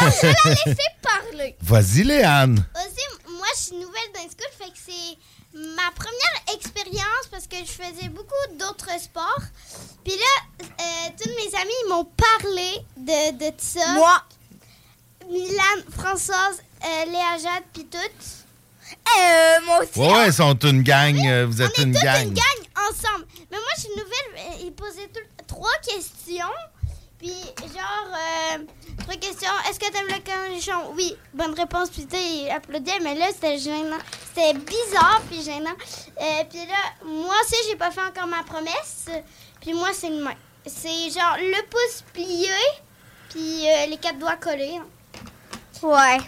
[0.00, 1.56] Alors, je vais la laisser parler.
[1.62, 2.64] Vas-y, Léane.
[2.76, 4.46] Aussi, moi, je suis nouvelle dans les scouts,
[5.56, 9.42] ma première expérience parce que je faisais beaucoup d'autres sports.
[10.04, 13.94] Puis là, euh, tous mes amis ils m'ont parlé de, de ça.
[13.94, 14.22] Moi.
[15.30, 18.46] Milan, Françoise, euh, Léa Jade, puis toutes.
[19.18, 19.98] Euh, moi aussi.
[19.98, 21.16] Ouais, ouais, ils sont une gang.
[21.26, 22.22] euh, vous êtes On est une toute gang.
[22.28, 23.26] une gang ensemble.
[23.50, 24.46] Mais moi, je suis nouvelle.
[24.50, 26.44] euh, Ils posaient tout- trois questions.
[27.18, 28.58] Puis, genre, euh,
[28.98, 29.50] trois questions.
[29.68, 30.92] Est-ce que t'aimes le cornichon?
[30.94, 31.16] Oui.
[31.34, 31.88] Bonne réponse.
[31.90, 33.00] Puis, tu applaudaient.
[33.02, 33.96] Mais là, c'était gênant.
[34.34, 35.74] C'était bizarre, puis gênant.
[36.20, 39.06] Euh, puis là, moi aussi, j'ai pas fait encore ma promesse.
[39.60, 40.34] Puis, moi, c'est une main.
[40.66, 42.50] C'est genre le pouce plié,
[43.30, 44.76] puis euh, les quatre doigts collés.
[44.80, 44.86] hein.
[45.82, 46.18] Ouais.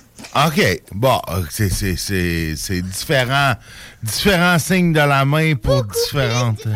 [0.46, 0.82] OK.
[0.92, 3.54] Bon, euh, c'est- c'est c'est- c'est différents,
[4.02, 6.66] différents signes de la main pour différentes.
[6.66, 6.74] Euh,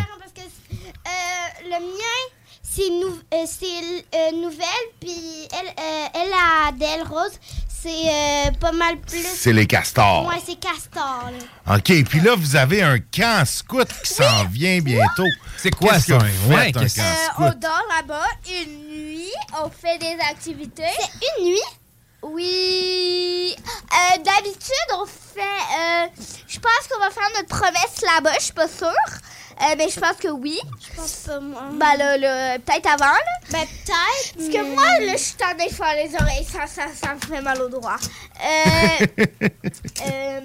[1.65, 2.23] le mien,
[2.63, 3.67] c'est nou- euh, c'est,
[4.17, 4.67] euh, nouvelle,
[5.01, 7.33] puis elle, euh, elle a d'elle rose,
[7.69, 9.25] c'est euh, pas mal plus.
[9.35, 10.27] C'est les castors.
[10.27, 11.31] Ouais, c'est castor.
[11.67, 11.77] là.
[11.77, 12.05] OK.
[12.09, 15.27] Puis là, vous avez un camp scout qui s'en vient bientôt.
[15.57, 17.39] C'est quoi ça, que vous ouais, Euh, scout?
[17.39, 20.83] on dort là-bas une nuit, on fait des activités.
[20.99, 21.59] C'est une nuit?
[22.23, 23.55] Oui.
[23.57, 25.41] Euh, D'habitude, on fait.
[25.41, 26.07] euh,
[26.49, 28.89] je pense qu'on va faire notre promesse là-bas, je suis pas sûre.
[29.61, 30.59] Euh, mais je pense que oui.
[30.81, 31.63] Je pense pas, moi.
[31.75, 33.21] Bah là, là, peut-être avant, là.
[33.51, 34.35] Ben, peut-être.
[34.37, 37.15] Parce que moi, là, je suis en train de faire les oreilles, ça, ça, ça
[37.15, 37.97] me fait mal au droit.
[38.43, 39.07] Euh,
[40.07, 40.41] euh,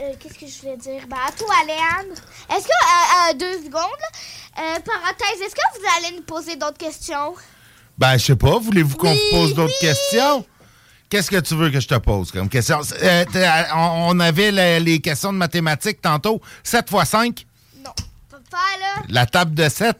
[0.00, 1.02] euh, Qu'est-ce que je voulais dire?
[1.08, 2.12] Bah, à toi, Léane.
[2.56, 4.08] Est-ce que, euh, euh, deux secondes, là,
[4.58, 7.34] euh, parenthèse, est-ce que vous allez nous poser d'autres questions?
[7.98, 8.58] Ben, je sais pas.
[8.58, 10.46] Voulez-vous qu'on Oui, vous pose d'autres questions?
[11.16, 12.78] Qu'est-ce que tu veux que je te pose comme question?
[13.02, 16.42] Euh, t'as- on, avait la- les questions de mathématiques tantôt.
[16.62, 17.46] 7 x 5,
[17.82, 19.02] Papa, là.
[19.08, 19.96] la table de 7.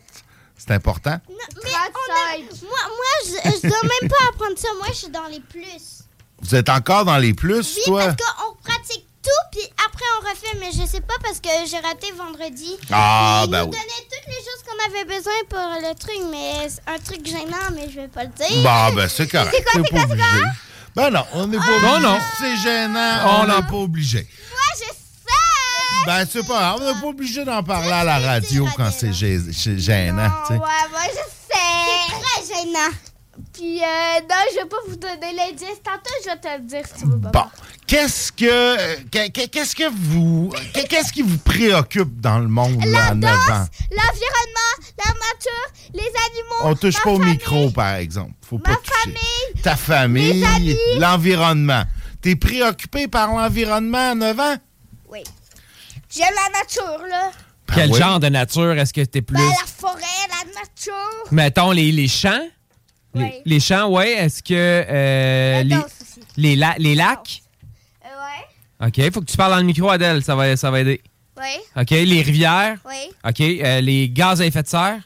[0.58, 1.18] C'est important.
[1.26, 4.68] Mais on a- moi, moi je, je dois même pas apprendre ça.
[4.76, 6.02] Moi, je suis dans les plus.
[6.42, 8.04] Vous êtes encore dans les plus, Oui, toi?
[8.08, 10.58] parce qu'on pratique tout, puis après on refait.
[10.60, 12.76] Mais je sais pas parce que j'ai raté vendredi.
[12.92, 13.78] Ah, Ils ben nous oui.
[13.78, 17.74] donnaient toutes les choses qu'on avait besoin pour le truc, mais c'est un truc gênant,
[17.74, 18.62] mais je vais pas le dire.
[18.62, 19.54] Bon, ben, c'est correct.
[19.56, 20.50] C'est quoi, c'est quoi?
[20.96, 21.76] Ben non, on n'est pas Ah.
[21.76, 21.86] obligé.
[21.92, 22.18] Non, non.
[22.40, 24.26] C'est gênant, On on n'est pas obligé.
[24.50, 26.06] Moi, je sais!
[26.06, 26.78] Ben, c'est pas grave.
[26.80, 30.54] On n'est pas obligé d'en parler à la radio quand c'est gê- c'est gênant, tu
[30.54, 30.60] sais.
[30.60, 31.60] Ouais, moi, je sais!
[32.08, 32.90] C'est très gênant.
[33.56, 35.80] Puis, euh, non, je vais pas vous donner l'indice.
[35.82, 37.30] Tantôt, je vais te le dire si tu veux pas.
[37.30, 37.44] Bon.
[37.86, 42.48] Qu'est-ce que, euh, que- que- qu'est-ce que vous, que- qu'est-ce qui vous préoccupe dans le
[42.48, 43.66] monde, là, à 9 ans?
[43.90, 46.64] L'environnement, la nature, les animaux.
[46.64, 48.32] On touche ma pas au micro, par exemple.
[48.48, 48.92] Faut pas Ma toucher.
[49.04, 49.62] famille.
[49.62, 51.84] Ta famille, l'environnement.
[52.20, 54.56] T'es préoccupé par l'environnement à 9 ans?
[55.08, 55.22] Oui.
[56.10, 57.30] J'aime la nature, là.
[57.74, 57.98] Quel oui.
[57.98, 59.36] genre de nature est-ce que t'es plus?
[59.36, 61.32] Ben, la forêt, la nature.
[61.32, 62.46] Mettons les, les champs?
[63.16, 63.42] Les, Ouais.
[63.44, 64.12] les champs, ouais.
[64.12, 64.54] Est-ce que.
[64.54, 65.76] euh, les,
[66.36, 67.42] les, la- les lacs?
[68.04, 68.88] Euh, ouais.
[68.88, 69.12] OK.
[69.12, 70.22] Faut que tu parles dans le micro, Adèle.
[70.22, 71.00] Ça va, ça va aider.
[71.36, 71.60] Ouais.
[71.82, 71.90] OK.
[71.90, 72.78] Les rivières?
[72.86, 73.10] Oui.
[73.28, 73.40] OK.
[73.40, 75.00] euh, les gaz à effet de serre?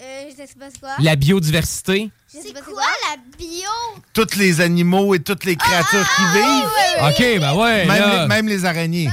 [0.00, 0.90] Euh, je sais pas quoi.
[1.00, 2.10] La biodiversité?
[2.28, 3.70] Je sais C'est pas quoi la bio?
[4.12, 7.08] Tous les animaux et toutes les créatures qui vivent?
[7.08, 7.86] OK, ben ouais.
[7.86, 8.22] Même, là.
[8.22, 9.06] les, même les araignées.
[9.08, 9.10] Euh,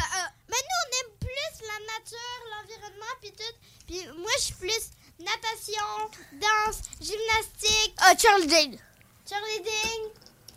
[0.50, 3.56] mais nous, on aime plus la nature, l'environnement, puis tout.
[3.88, 4.90] Puis moi, je suis plus
[5.20, 6.10] natation,
[6.44, 7.94] danse, gymnastique.
[8.00, 8.78] Ah, Charles Jane.
[9.30, 10.04] Charlie Ding.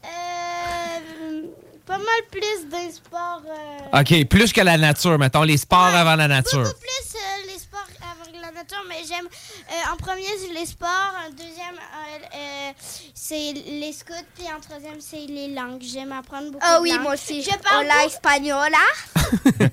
[0.05, 1.43] Euh,
[1.87, 3.43] pas mal plus d'un sport.
[3.47, 4.29] euh, OK.
[4.29, 5.43] Plus que la nature, mettons.
[5.43, 6.63] Les sports avant la nature.
[6.63, 7.87] Beaucoup plus euh, les sports
[8.21, 9.27] avec la nature, mais j'aime.
[9.29, 11.13] euh, en premier, c'est les sports.
[11.27, 12.73] En deuxième, euh, euh,
[13.15, 14.13] c'est les scouts.
[14.37, 15.83] Puis en troisième, c'est les langues.
[15.83, 17.03] J'aime apprendre beaucoup Ah oui, langues.
[17.03, 17.43] moi aussi.
[17.43, 18.79] Je parle Hola, beaucoup- española.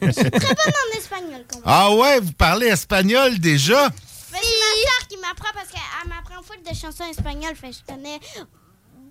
[0.02, 1.44] Je suis très bonne en espagnol.
[1.50, 1.64] Quand même.
[1.66, 3.90] Ah ouais, vous parlez espagnol déjà?
[4.34, 7.56] Mais c'est ma soeur qui m'apprend parce qu'elle m'apprend full de chansons espagnoles.
[7.56, 8.20] Fait que je connais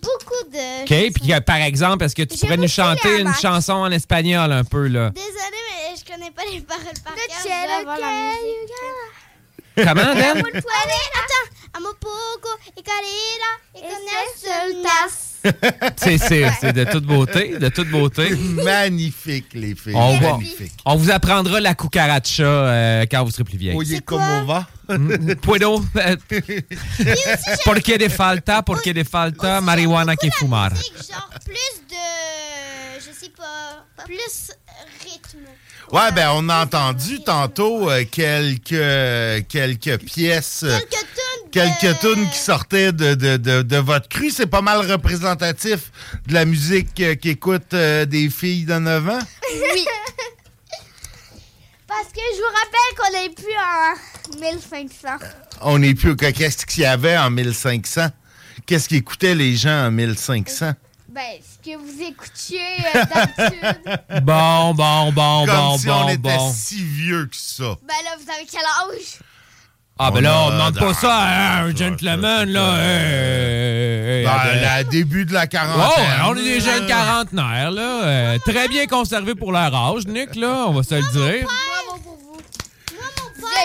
[0.02, 0.82] beaucoup de.
[0.82, 1.12] OK.
[1.14, 4.64] Puis, euh, par exemple, est-ce que tu pourrais nous chanter une chanson en espagnol un
[4.64, 5.10] peu, là?
[5.10, 7.24] Désolée, mais je connais pas les paroles par cœur.
[9.74, 10.38] Comment, Adèle?
[10.38, 11.48] Allez, attends.
[11.74, 15.31] Amo poco y carrera y con el
[15.96, 18.30] C'est, de toute beauté, de toute beauté.
[18.64, 19.94] Magnifique, les filles.
[19.94, 20.72] On, va- Magnifique.
[20.84, 23.76] on vous apprendra la cucaracha euh, quand vous serez plus vieille.
[23.76, 24.68] Oye, comment va?
[25.42, 25.84] Puedo.
[27.64, 30.70] porque de falta, porque de falta marihuana que fumar.
[30.74, 33.00] Genre plus de.
[33.00, 33.84] Je sais pas.
[34.04, 34.52] Plus
[35.04, 35.46] rythme.
[35.92, 41.50] Ouais, ben on a entendu tantôt euh, quelques, quelques pièces, euh, Quelques tunes.
[41.50, 44.30] quelques tunes qui sortaient de, de, de, de votre cru.
[44.30, 45.92] C'est pas mal représentatif
[46.26, 49.18] de la musique euh, qu'écoutent des filles de 9 ans.
[49.52, 49.84] Oui.
[51.86, 55.08] Parce que je vous rappelle qu'on n'est plus en 1500.
[55.60, 56.16] On n'est plus...
[56.16, 58.08] que- Qu'est-ce qu'il y avait en 1500?
[58.64, 60.72] Qu'est-ce qu'écoutaient les gens en 1500?
[61.14, 62.60] Ben, ce que vous écoutiez
[62.94, 64.00] euh, d'habitude.
[64.22, 66.52] Bon, bon, bon, Comme bon, si bon, on était bon.
[66.54, 67.64] si vieux que ça.
[67.86, 69.18] Ben là, vous avez quel âge?
[69.98, 72.76] Ah, ben là, on demande pas ça à un gentleman, là.
[72.78, 76.02] Hey, hey, Ben, hey, là, début de la Oh, quarantaine.
[76.04, 78.04] ouais, on est des jeunes quarantenaires, là.
[78.04, 81.46] euh, très bien conservés pour leur âge, Nick, là, on va se le dire.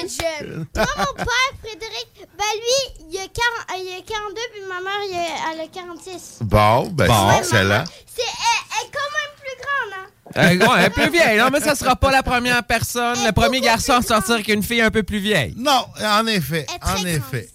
[0.04, 0.66] Êtes jeune.
[0.76, 1.26] Moi, mon père,
[1.64, 5.54] Frédéric, ben lui, il a, 40 euh, il a 42, puis ma mère, il a-
[5.54, 6.38] elle a 46.
[6.42, 7.30] Bon, ben, Bon.
[7.32, 7.84] c'est excellent.
[8.16, 10.08] C'est, elle, elle est quand même plus grande, hein?
[10.36, 13.62] Euh, ouais, un peu vieille, non, mais ça sera pas la première personne, le premier
[13.62, 15.54] garçon à sortir avec une fille un peu plus vieille.
[15.58, 17.50] Non, en effet, en effet.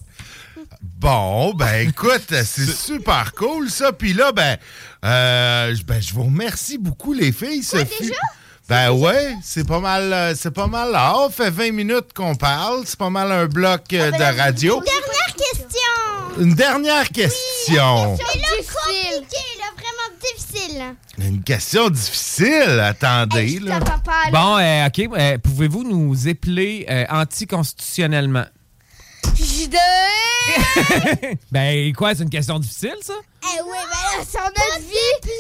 [0.80, 3.92] Bon, ben écoute, c'est super cool ça.
[3.92, 4.56] Puis là, ben,
[5.04, 7.62] euh, je- ben, je vous remercie beaucoup les filles.
[7.64, 8.12] ce fut-
[8.72, 11.12] Ben ouais, c'est pas mal, euh, c'est pas mal là.
[11.18, 12.84] On fait 20 minutes qu'on parle.
[12.86, 14.80] C'est pas mal un bloc euh, de radio.
[14.80, 16.40] Dernière question!
[16.40, 18.16] Une dernière question.
[18.16, 20.78] Mais là, compliqué, là, vraiment difficile.
[20.78, 20.94] là.
[21.18, 22.80] Une question difficile.
[22.82, 23.78] Attendez, là.
[24.32, 28.46] Bon, euh, OK, euh, pouvez-vous nous épeler euh, anticonstitutionnellement?
[29.34, 29.68] Je
[31.52, 33.14] Ben, quoi, c'est une question difficile, ça?
[33.44, 34.94] Eh oui, ben là, c'est en notre vie.
[35.22, 35.30] C'est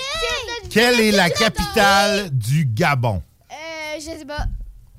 [0.48, 0.68] notre vie.
[0.70, 3.22] Quelle est la capitale du Gabon?
[3.50, 3.54] Euh,
[3.96, 4.46] je sais pas.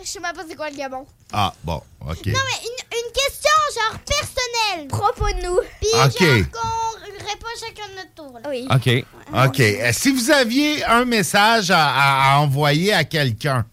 [0.03, 1.05] Je sais même pas c'est quoi le Gabon.
[1.31, 2.25] Ah, bon, OK.
[2.27, 4.87] Non, mais une, une question, genre, personnelle.
[4.89, 5.59] Propos de nous.
[5.79, 6.19] Puis, Ok.
[6.19, 8.39] genre, qu'on répond chacun de notre tour.
[8.43, 8.49] là.
[8.49, 8.67] Oui.
[8.69, 9.05] OK.
[9.47, 9.59] OK.
[9.59, 13.65] Euh, Si vous aviez un message à, à- à envoyer à quelqu'un,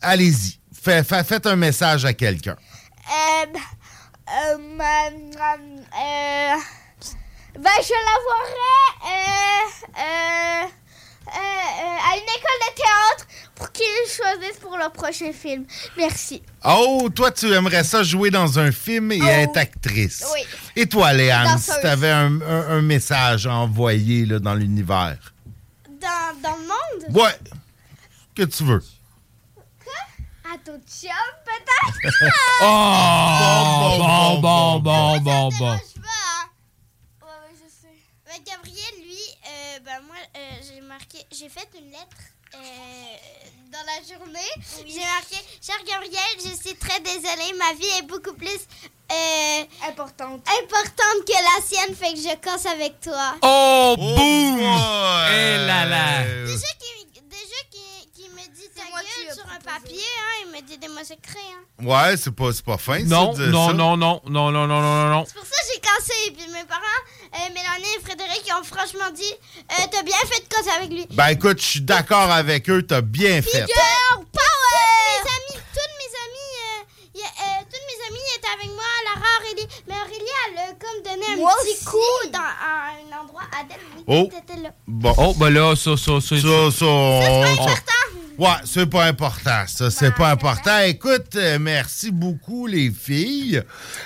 [0.00, 0.58] allez-y.
[0.82, 2.56] Fait- fait- faites un message à quelqu'un.
[3.10, 3.46] Euh,
[4.28, 4.56] euh, euh,
[7.58, 9.10] ben, je l'envoierai
[11.26, 15.64] à une école de théâtre pour qu'ils choisissent pour leur prochain film.
[15.96, 16.42] Merci.
[16.64, 20.24] Oh, toi, tu aimerais ça jouer dans un film et être actrice.
[20.34, 20.40] Oui.
[20.76, 25.18] Et toi, Léane, si tu avais un, un- un message à envoyer là, dans l'univers?
[25.88, 27.16] Dans, dans le monde?
[27.16, 27.38] Ouais.
[28.34, 28.82] Que tu veux.
[30.54, 31.10] À ton chum,
[31.44, 31.98] peut-être?
[32.62, 33.96] Oh!
[33.98, 35.78] Bon, bon, bon, bon, bon.
[38.24, 42.16] Ben, Gabriel, lui, euh, ben moi, euh, j'ai marqué, j'ai fait une lettre
[42.54, 42.58] euh,
[43.72, 44.38] dans la journée.
[44.86, 48.60] J'ai marqué, cher Gabriel, je suis très désolée, ma vie est beaucoup plus
[49.12, 50.46] euh, importante.
[50.62, 53.34] importante que la sienne, fait que je casse avec toi.
[53.42, 54.58] Oh, boum!
[54.58, 56.22] Eh là là!
[56.46, 60.88] Déjà qu'il- qu'il me dit ta gueule sur un papier, hein, il me dit des
[60.88, 61.38] mots secrets.
[61.52, 61.84] Hein.
[61.84, 63.72] Ouais, c'est pas, c'est pas fin, ça, Non, de dire non, ça.
[63.72, 65.24] non, non, non, non, non, non, non.
[65.26, 66.30] C'est pour ça que j'ai cassé.
[66.36, 66.80] Puis mes parents,
[67.34, 69.22] euh, Mélanie et Frédéric, ils ont franchement dit
[69.72, 71.06] euh, T'as bien fait de casser avec lui.
[71.10, 73.66] Ben écoute, je suis d'accord avec eux, t'as bien fait.
[73.66, 75.22] Girl power!
[75.22, 78.70] Toutes mes amis, toutes mes amis, euh, y a- euh, toutes mes amies étaient avec
[78.74, 79.68] moi, Lara, Aurélie.
[79.88, 81.84] Mais Aurélie, elle a comme donné un Moi petit aussi.
[81.84, 83.42] coup dans à un endroit.
[83.58, 84.30] Adèle, oui, Oh.
[84.32, 84.70] t'étais là.
[84.86, 85.14] Bon.
[85.18, 86.36] Oh, ben là, ça, ça, ça.
[86.36, 86.84] Ça, ça.
[86.86, 87.92] important.
[88.38, 89.62] Ouais, c'est pas important.
[89.68, 90.78] Ça, c'est pas important.
[90.80, 93.62] Écoute, euh, merci beaucoup, les filles.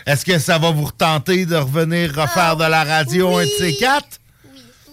[0.06, 3.74] Est-ce que ça va vous retenter de revenir refaire de la radio un de ces
[3.76, 4.18] quatre?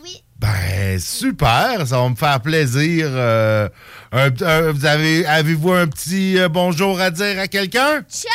[0.02, 0.22] Oui.
[0.40, 1.86] Ben, super.
[1.86, 3.08] Ça va me faire plaisir.
[3.10, 3.68] Euh,
[4.14, 8.04] un- un- vous avez, avez-vous un petit euh, bonjour à dire à quelqu'un?
[8.10, 8.32] Ciao!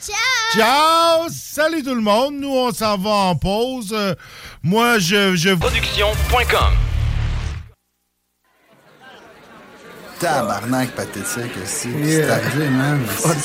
[0.00, 0.16] Ciao!
[0.54, 1.28] Ciao!
[1.32, 2.34] Salut tout le monde.
[2.38, 3.90] Nous, on s'en va en pause.
[3.92, 4.14] Euh,
[4.62, 5.50] moi, je, je...
[5.54, 6.74] Production.com
[10.20, 11.88] Tabarnak pathétique aussi.
[11.88, 12.26] Yeah.
[12.26, 13.00] C'est arrivé, man.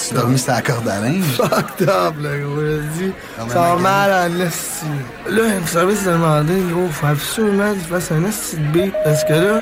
[0.08, 1.24] Tu dormi sur la corde à linge.
[1.38, 3.14] Fucked up, là, gros, je dis.
[3.48, 4.86] Ça va mal à l'esti.
[5.30, 8.94] Là, le service a demandé, gros, faut absolument que tu fasses un esti de beat,
[9.06, 9.62] parce que là,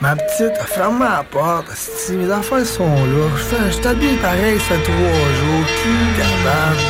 [0.00, 3.70] ma petite a fermé la porte, esti, mes affaires sont là.
[3.70, 6.82] Je t'habille pareil, ça fait trois jours, plus capable.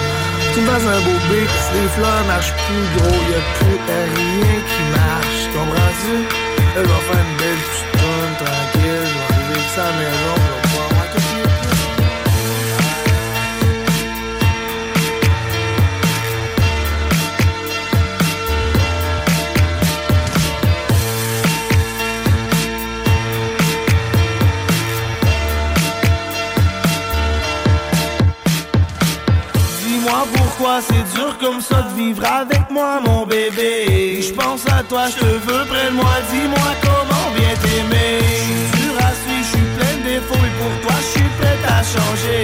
[0.54, 4.56] Tu me fasses un beau si les fleurs marchent plus, gros, y a plus rien
[4.70, 6.16] qui marche, comprends-tu?
[6.76, 7.93] Je vais faire une belle
[9.74, 10.54] qu'il y a.
[30.32, 34.22] Pourquoi c'est dur comme ça de vivre avec moi, mon bébé.
[34.22, 36.14] Je pense à toi, je te veux près de moi.
[36.30, 38.73] Dis-moi comment bien t'aimer.
[40.32, 42.42] Et pour toi, je suis prêt à changer.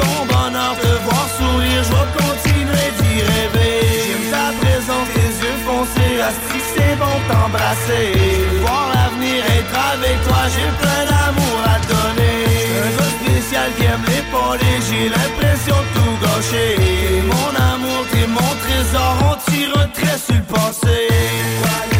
[0.00, 3.74] Ton bonheur, te voir sourire, je vais continuer d'y rêver.
[4.04, 8.06] J'aime ta présence, tes yeux foncés, asti c'est bon t'embrasser.
[8.62, 12.38] Voir l'avenir, être avec toi, j'ai plein d'amour à donner.
[12.86, 16.02] Un gars spécial qui aime l'épauler, j'ai l'impression de tout.
[16.52, 21.91] T'es mon amour, t'es mon trésor, on tire un trait sur le passé.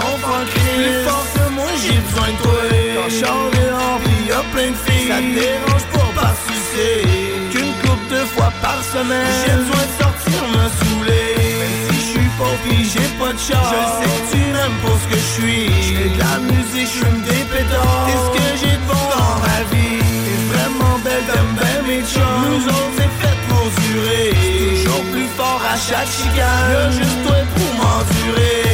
[0.00, 2.60] En Plus fort que moi j'ai besoin de toi.
[2.96, 5.08] Quand je puis y'a plein de filles.
[5.08, 7.06] Ça te dérange pas par sucer.
[7.52, 9.26] Qu'une coupe de fois par semaine.
[9.44, 11.30] J'ai besoin de sortir me saouler.
[11.60, 13.74] Même si je suis pas puis j'ai pas de char.
[13.74, 15.66] Je sais que tu m'aimes pour ce que je suis.
[15.84, 18.06] Je fais de la musique, je me des pétards.
[18.06, 20.00] Qu'est-ce que j'ai de dans ma vie.
[20.24, 22.42] T'es vraiment belle, t'aimes bien mes chums.
[22.48, 24.30] Nous autres c'est fait pour durer.
[24.32, 26.66] C'est toujours plus fort à chaque chicane.
[26.72, 28.69] Y'a juste toi pour m'endurer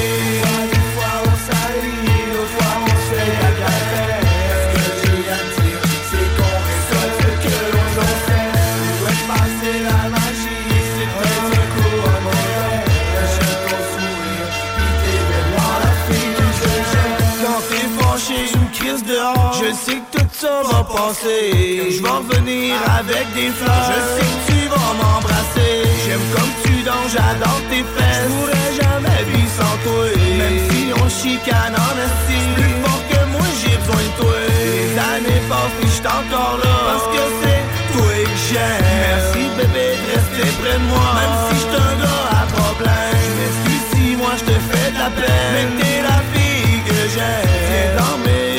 [19.67, 21.91] Je sais que tout ça va passer.
[21.91, 23.91] Je vais revenir avec des fleurs.
[23.91, 25.75] Je sais que tu vas m'embrasser.
[26.07, 28.23] J'aime comme tu danses, j'adore tes fesses.
[28.23, 30.07] Je pourrais jamais vivre sans toi.
[30.39, 34.39] Même si on chicane en estime Plus fort que moi, j'ai besoin de toi.
[34.71, 36.77] Les années passent, puis j'suis encore là.
[36.87, 38.87] Parce que c'est toi que j'aime.
[39.03, 41.09] Merci bébé de rester près de moi.
[41.19, 45.11] Même si j'suis un gars à problème Je m'excuse si moi j'te fais de la
[45.11, 45.51] peine.
[45.55, 47.99] Mais t'es la fille que j'aime.
[47.99, 48.56] Dans mes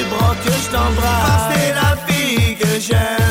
[0.67, 1.47] je t'embrasse.
[1.49, 3.26] Que t'es la fille que j'aime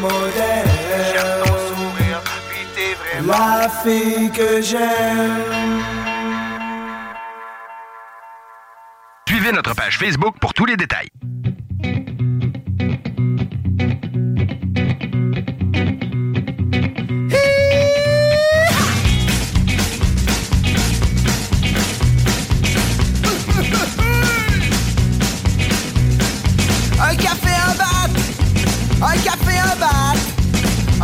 [0.00, 0.68] moderne
[1.12, 5.82] J'aime ton sourire, pis t'es vraiment la fille que j'aime
[9.28, 11.08] Suivez notre page Facebook pour tous les détails.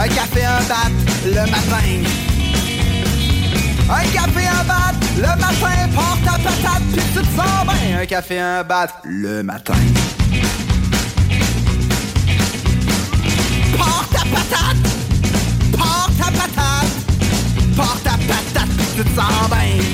[0.05, 0.91] Un café, un bat
[1.25, 2.03] le matin.
[3.89, 8.01] Un café, un bat le matin Porte ta patate puis tu te sens bien.
[8.03, 9.73] Un café, un bat le matin.
[13.79, 14.77] Porte ta patate
[15.73, 16.93] Porte ta patate
[17.75, 19.85] Porte ta patate puis tu te sens bien.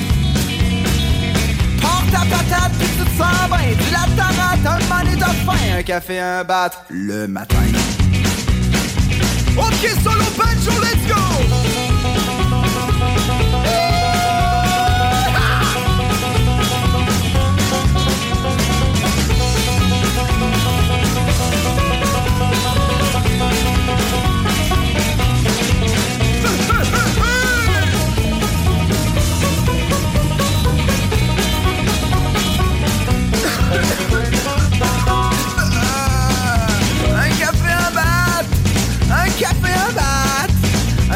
[1.79, 3.77] Porte ta patate puis tu te sens bien.
[3.79, 5.79] Tu la tarate, un money de faim.
[5.79, 7.55] Un café, un bat le matin
[9.61, 11.21] Ok, solo banjo, let's go.
[13.63, 14.00] Un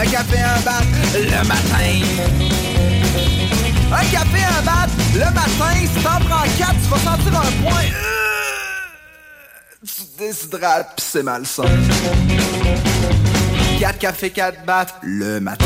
[0.06, 0.84] Un café, un bat
[1.16, 2.06] le matin.
[3.92, 7.82] Un café, un bat le matin Si t'en prends quatre, tu vas sentir un point.
[7.82, 8.86] Euh,
[9.84, 11.64] Tu te déshydrates pis c'est malsain.
[13.80, 15.66] 4 cafés, 4 battes le matin.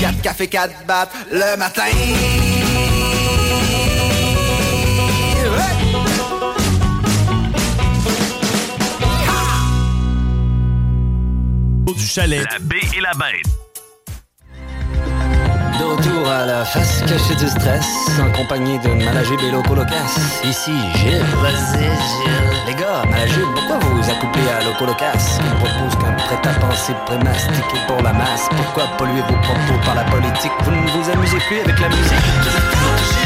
[0.00, 1.82] 4 cafés, 4 battes le matin
[11.96, 12.42] Du chalet.
[12.50, 13.44] La baie et la bête.
[15.78, 17.86] De retour à la face cachée du stress,
[18.20, 20.18] en compagnie de Malajube et Loco Locas.
[20.44, 21.22] Ici Gilles.
[21.42, 22.66] Vas-y Gilles.
[22.66, 27.78] Les gars, Malajube, pourquoi vous vous accouplez à Loco Locas On propose qu'un prêt-à-penser prémastiqué
[27.86, 28.48] pour la masse.
[28.56, 30.52] Pourquoi polluer vos propos par la politique?
[30.62, 33.21] Vous ne vous amusez plus avec la musique?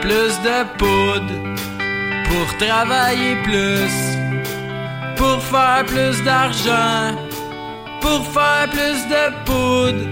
[0.00, 1.34] Plus de poudre,
[2.28, 3.94] pour travailler plus,
[5.16, 7.16] pour faire plus d'argent,
[8.00, 10.04] pour faire plus de poudre,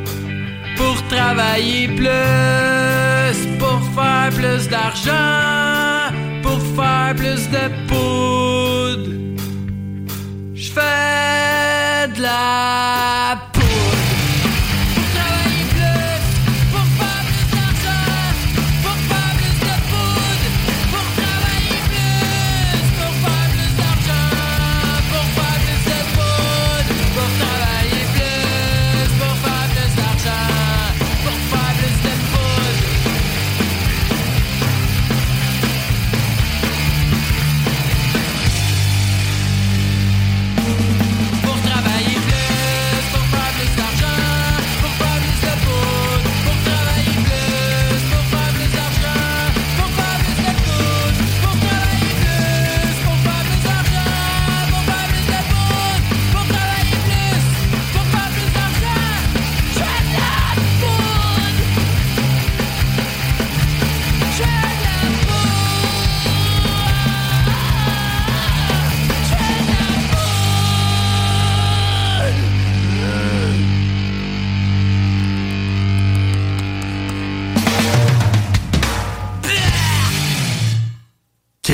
[0.76, 8.41] pour travailler plus, pour faire plus d'argent, pour faire plus de poudre.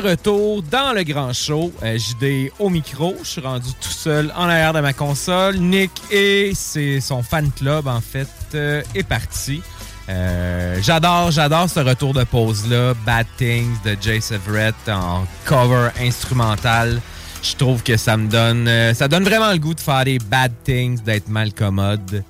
[0.00, 3.16] Retour dans le grand show, euh, JD au micro.
[3.22, 5.56] Je suis rendu tout seul en arrière de ma console.
[5.56, 9.60] Nick et c'est son fan club, en fait, euh, est parti.
[10.08, 12.94] Euh, j'adore, j'adore ce retour de pause-là.
[13.04, 17.00] Bad Things de Jay Everett en cover instrumental.
[17.42, 20.18] Je trouve que ça me donne, euh, ça donne vraiment le goût de faire des
[20.18, 22.22] bad things, d'être mal commode.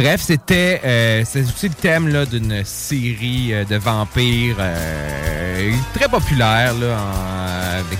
[0.00, 6.72] Bref, c'était euh, aussi le thème là, d'une série euh, de vampires euh, très populaire
[6.72, 6.96] là,
[7.80, 7.98] avec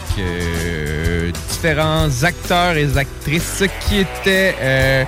[1.50, 5.06] différents acteurs et actrices qui étaient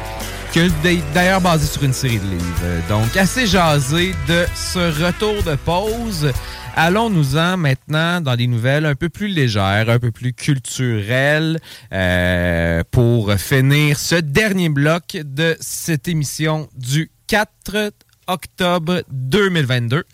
[1.15, 2.89] d'ailleurs basé sur une série de livres.
[2.91, 6.31] Donc assez jasé de ce retour de pause.
[6.75, 11.61] Allons-nous-en maintenant dans des nouvelles un peu plus légères, un peu plus culturelles,
[11.93, 17.93] euh, pour finir ce dernier bloc de cette émission du 4
[18.27, 20.05] octobre 2022.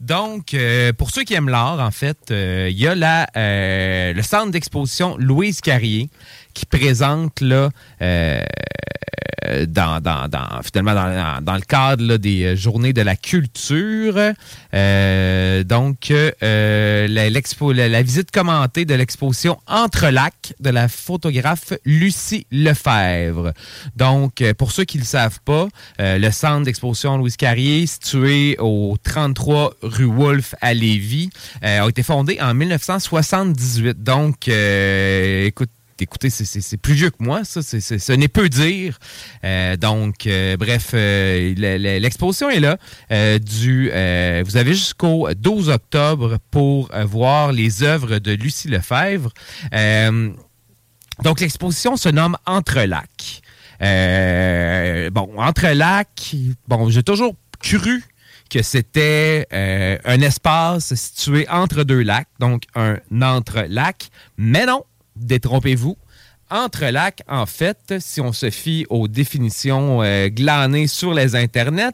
[0.00, 3.28] Donc, euh, pour ceux qui aiment l'art, en fait, euh, il y a la,
[4.12, 6.10] le centre d'exposition Louise Carrier
[6.54, 7.70] qui présente là,
[9.46, 14.16] euh, dans, dans, dans- finalement dans, dans le cadre des euh, journées de la culture.
[14.74, 16.12] Euh, donc,
[16.42, 23.52] la, visite commentée de l'exposition Entre lacs de la photographe Lucie Lefebvre.
[23.96, 25.68] Donc, pour ceux qui ne le savent pas,
[25.98, 31.30] le centre d'exposition Louise Carrier, situé au 33 rue Wolfe à Lévis,
[31.62, 34.02] a été fondé en 1978.
[34.02, 35.70] Donc, écoute,
[36.00, 37.62] écoutez, c'est- plus vieux que moi, ça.
[37.62, 38.98] ce n'est peu dire.
[39.44, 42.76] Euh, donc, euh, bref, euh, le- le- l'exposition est là.
[43.38, 43.88] Du,
[44.44, 49.32] vous avez jusqu'au 12 octobre pour voir les œuvres de Lucie Lefebvre.
[51.22, 53.42] Donc, l'exposition se nomme Entre lacs.
[55.12, 56.34] Bon, Entre lacs,
[56.68, 58.02] bon, j'ai toujours cru
[58.48, 59.46] que c'était
[60.04, 64.08] un espace situé entre deux lacs, donc un entre-lac.
[64.38, 64.82] Mais non,
[65.20, 65.96] détrompez-vous.
[66.52, 71.92] Entre-lacs, en fait, si on se fie aux définitions euh, glanées sur les internets,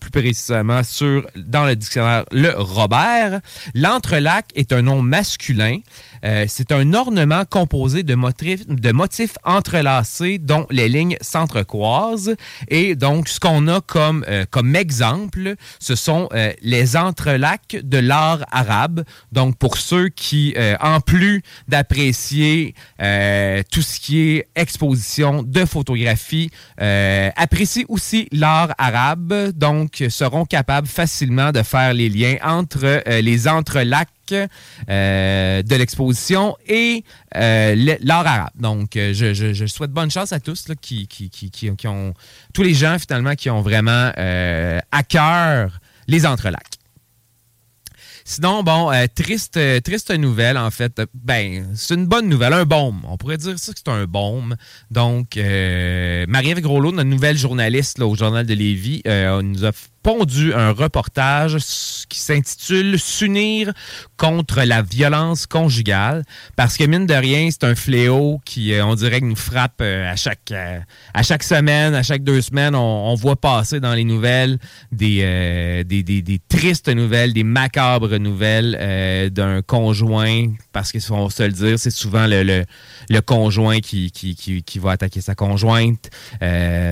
[0.00, 3.40] plus précisément sur dans le dictionnaire Le Robert,
[3.74, 5.80] l'entrelac est un nom masculin.
[6.24, 12.34] Euh, c'est un ornement composé de motifs, entrelacés dont les lignes s'entrecroisent.
[12.68, 14.44] Et donc, ce qu'on a comme, euh,
[14.74, 19.04] exemple, ce sont euh, les entrelacs de l'art arabe.
[19.32, 27.84] Donc, pour ceux qui, en plus d'apprécier tout ce qui est exposition de photographie, apprécient
[27.88, 29.50] aussi l'art arabe.
[29.54, 37.04] Donc, seront capables facilement de faire les liens entre les entrelacs euh, de l'exposition et
[37.36, 38.50] euh, l'art arabe.
[38.58, 40.66] Donc, euh, je, souhaite bonne chance à tous
[42.52, 46.64] tous les gens finalement qui ont vraiment euh, à cœur les entrelacs.
[48.24, 51.02] Sinon, bon, triste, triste nouvelle, en fait.
[51.14, 53.00] Ben, c'est une bonne nouvelle, un baume.
[53.08, 54.54] On pourrait dire ça que c'est un baume.
[54.90, 59.72] Donc, Marie-Ève Groslot, notre nouvelle journaliste au Journal de Lévis, nous a
[60.02, 61.56] pondu un reportage
[62.08, 63.72] qui s'intitule S'unir
[64.16, 66.24] contre la violence conjugale.
[66.56, 70.10] Parce que, mine de rien, c'est un fléau qui, euh, on dirait, nous frappe euh,
[70.10, 70.78] à, chaque, euh,
[71.14, 72.74] à chaque semaine, à chaque deux semaines.
[72.74, 74.58] On, voit passer dans les nouvelles
[74.92, 80.46] des, des, des- tristes nouvelles, des macabres nouvelles d'un conjoint.
[80.72, 82.64] Parce qu'il faut se le dire, c'est souvent le,
[83.10, 86.08] le, conjoint qui, qui, qui, qui va attaquer sa conjointe.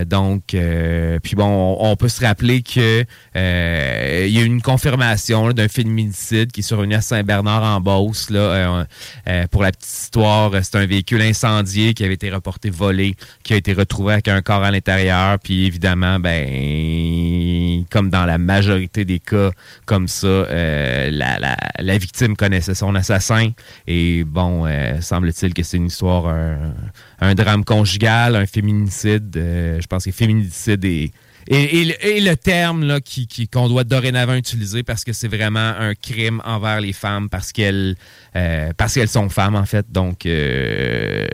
[0.07, 2.98] Donc, puis bon, on, on peut se rappeler que
[3.37, 8.31] euh, il y a eu une confirmation d'un féminicide qui est survenu à Saint-Bernard-en-Beauce.
[8.31, 8.85] Là, euh,
[9.29, 13.55] euh, pour la petite histoire, c'est un véhicule incendié qui avait été reporté volé, qui
[13.55, 15.39] a été retrouvé avec un corps à l'intérieur.
[15.39, 19.51] Puis évidemment, ben, comme dans la majorité des cas
[19.87, 23.51] comme ça, la, la, la victime connaissait son assassin.
[23.87, 24.66] Et bon,
[25.01, 26.75] semble-t-il que c'est une histoire, un,
[27.20, 29.31] un drame conjugal, un féminicide.
[29.35, 31.12] je pense que féminicide est
[31.51, 36.81] et, le- terme qui, qu'on doit dorénavant utiliser parce que c'est vraiment un crime envers
[36.81, 37.97] les femmes parce qu'elles
[38.37, 39.91] euh, parce qu'elles sont femmes en fait.
[39.91, 41.27] Donc euh,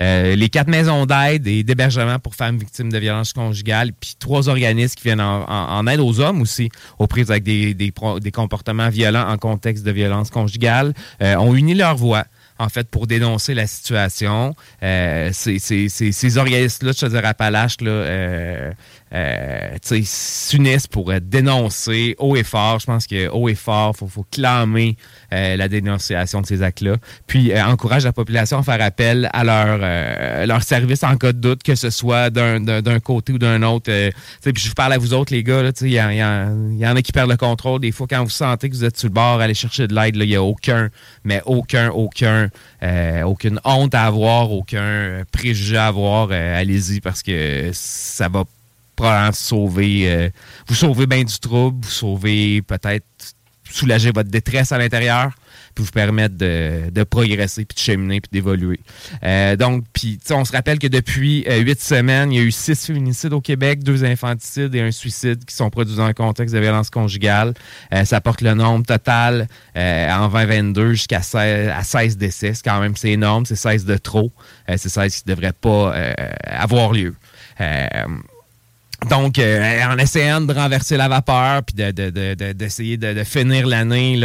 [0.00, 4.48] euh, les quatre maisons d'aide et d'hébergement pour femmes victimes de violences conjugales, puis trois
[4.48, 7.92] organismes qui viennent en, aide aux hommes aussi aux prises avec des, des,
[8.32, 12.24] comportements violents en contexte de violence conjugale, ont uni leur voix
[12.58, 14.54] en fait, pour dénoncer la situation.
[14.80, 18.72] Ces, ces, organismes-là, je te dirais, Appalaches, là, euh,
[19.14, 22.80] euh, s'unissent pour dénoncer haut et fort.
[22.80, 24.96] Je pense que haut et fort, il faut, faut clamer
[25.32, 26.96] euh, la dénonciation de ces actes-là.
[27.26, 31.38] Puis, euh, encourage la population à faire appel à leur, leur service en cas de
[31.38, 33.90] doute, que ce soit d'un- côté ou d'un autre.
[34.42, 37.02] Puis je vous parle à vous autres, les gars, il y, y y en a
[37.02, 37.80] qui perdent le contrôle.
[37.80, 40.16] Des fois, quand vous sentez que vous êtes sur le bord, allez chercher de l'aide.
[40.16, 40.88] Il n'y a aucun,
[41.24, 42.48] mais aucun, aucun,
[43.24, 46.32] aucune honte à avoir, aucun préjugé à avoir.
[46.32, 48.44] Allez-y parce que ça va
[48.96, 50.30] probablement sauver, euh,
[50.66, 53.06] vous sauver bien du trouble, vous sauver peut-être
[53.70, 55.32] soulager votre détresse à l'intérieur,
[55.74, 58.80] puis vous permettre de, de progresser, puis de cheminer, puis d'évoluer.
[59.22, 62.50] Euh, donc, puis, on se rappelle que depuis euh, huit semaines, il y a eu
[62.50, 66.54] six féminicides au Québec, deux infanticides et un suicide qui sont produits dans le contexte
[66.54, 67.54] de violence conjugale.
[67.92, 72.54] Euh, ça porte le nombre total euh, en 2022 jusqu'à 16, à 16 décès.
[72.54, 74.32] C'est quand même, c'est énorme, c'est 16 de trop.
[74.70, 75.94] Euh, c'est 16 qui ne devraient pas
[76.44, 77.14] avoir lieu.
[79.10, 83.22] Donc, euh, en essayant de renverser la vapeur, puis de, de- de- de- d'essayer de,
[83.24, 84.18] finir l'année,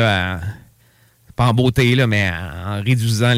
[1.35, 3.34] pas en beauté, mais en, réduisant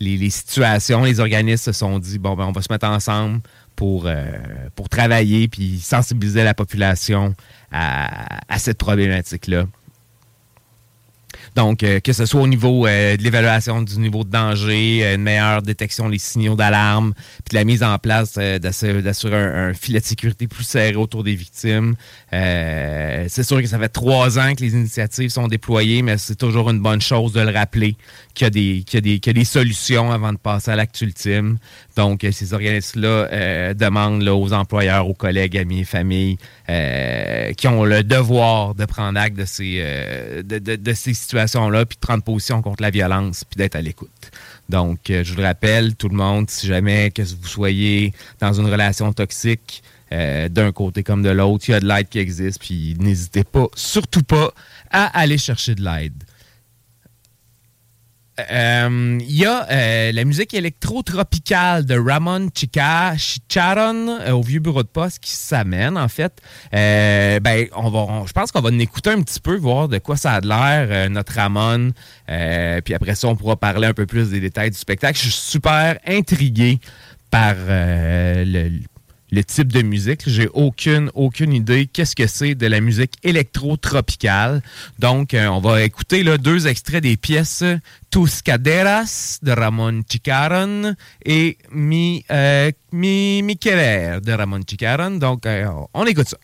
[0.00, 3.40] les situations, les organismes se sont dit, bon, ben, on va se mettre ensemble
[3.74, 4.26] pour, euh,
[4.74, 7.34] pour travailler, puis sensibiliser la population
[7.72, 9.64] à, à cette problématique-là.
[11.58, 15.16] Donc, euh, que ce soit au niveau euh, de l'évaluation du niveau de danger, euh,
[15.16, 17.14] une meilleure détection des signaux d'alarme,
[17.44, 21.34] puis de la mise en place d'assurer un, filet de sécurité plus serré autour des
[21.34, 21.96] victimes.
[22.30, 26.70] C'est sûr que ça fait trois ans que les initiatives sont déployées, mais c'est toujours
[26.70, 27.96] une bonne chose de le rappeler
[28.34, 31.58] qu'il y qu'il y y a des solutions avant de passer à l'acte ultime.
[31.98, 36.38] Donc, euh, ces organismes-là euh, demandent aux employeurs, aux collègues, amis familles
[36.70, 41.96] euh, qui ont le devoir de prendre acte de ces, euh, de ces situations-là, puis
[41.96, 44.30] de prendre position contre la violence, puis d'être à l'écoute.
[44.68, 48.52] Donc, euh, je vous le rappelle, tout le monde, si jamais que vous soyez dans
[48.52, 52.20] une relation toxique, euh, d'un côté comme de l'autre, il y a de l'aide qui
[52.20, 54.52] existe, puis n'hésitez pas, surtout pas,
[54.92, 56.22] à aller chercher de l'aide.
[58.50, 64.60] Euh, Il y a euh, la musique électro-tropicale de Ramon Chica Chicharon euh, au vieux
[64.60, 66.40] bureau de poste qui s'amène, en fait.
[66.74, 69.98] Euh, ben, on va, je pense qu'on va en écouter un petit peu, voir de
[69.98, 71.92] quoi ça a l'air, notre Ramon.
[72.26, 75.18] Puis après ça, on pourra parler un peu plus des détails du spectacle.
[75.18, 76.78] Je suis super intrigué
[77.30, 78.80] par le,
[79.30, 80.22] le type de musique.
[80.26, 84.62] J'ai aucune, aucune idée qu'est-ce que c'est de la musique électro-tropicale.
[84.98, 87.64] Donc, euh, on va écouter deux extraits des pièces
[88.10, 90.94] Tus Caderas de Ramon Chicaron
[91.24, 95.18] et Mi, euh, Mi, de Ramon Chicaron.
[95.18, 96.38] Donc, euh, on écoute ça.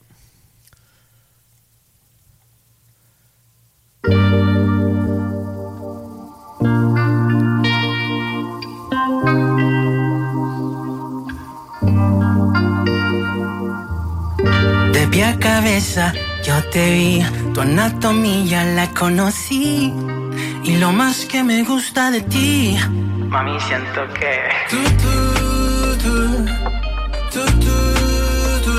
[15.14, 16.12] Pie a cabeza
[16.42, 17.24] yo te vi,
[17.54, 19.92] tu anatomía la conocí.
[20.64, 22.76] Y lo más que me gusta de ti,
[23.28, 24.32] mami, siento que.
[24.70, 25.14] Tú, tú,
[26.02, 26.16] tú,
[27.32, 27.76] tú, tú,
[28.64, 28.78] tú.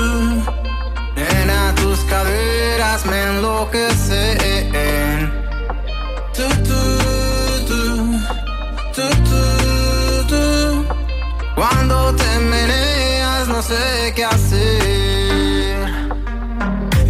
[1.16, 4.36] Nena, tus caderas me enloquecen.
[6.36, 6.80] Tú, tú,
[7.68, 7.80] tú,
[8.94, 9.40] tú, tú,
[10.30, 10.44] tú.
[11.54, 15.15] Cuando te meneas, no sé qué hacer.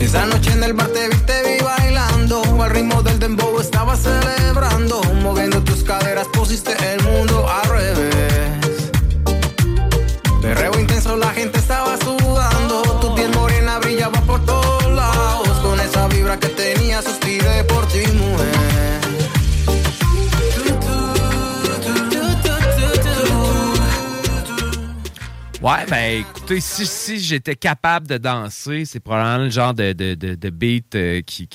[0.06, 3.96] Esa noche en el bar te vi, te vi bailando Al ritmo del dembow estaba
[3.96, 8.90] celebrando Moviendo tus caderas pusiste el mundo al revés.
[10.40, 16.06] Perreo intenso, la gente estaba sudando Tu piel morena brillaba por todos lados Con esa
[16.06, 19.05] vibra que tenía suspiré por ti, mujer
[25.66, 30.94] Ouais, ben écoutez, si, si j'étais capable de danser, c'est probablement le genre de, beat
[30.94, 31.48] euh, qui,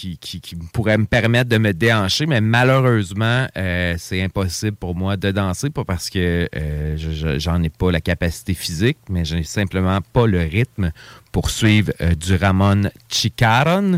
[0.73, 5.69] pourrait me permettre de me déhancher, mais malheureusement, euh, c'est impossible pour moi de danser,
[5.69, 9.99] pas parce que euh, je- je- j'en ai pas la capacité physique, mais j'ai simplement
[10.11, 10.91] pas le rythme
[11.31, 13.97] pour suivre du Ramon Chicaron.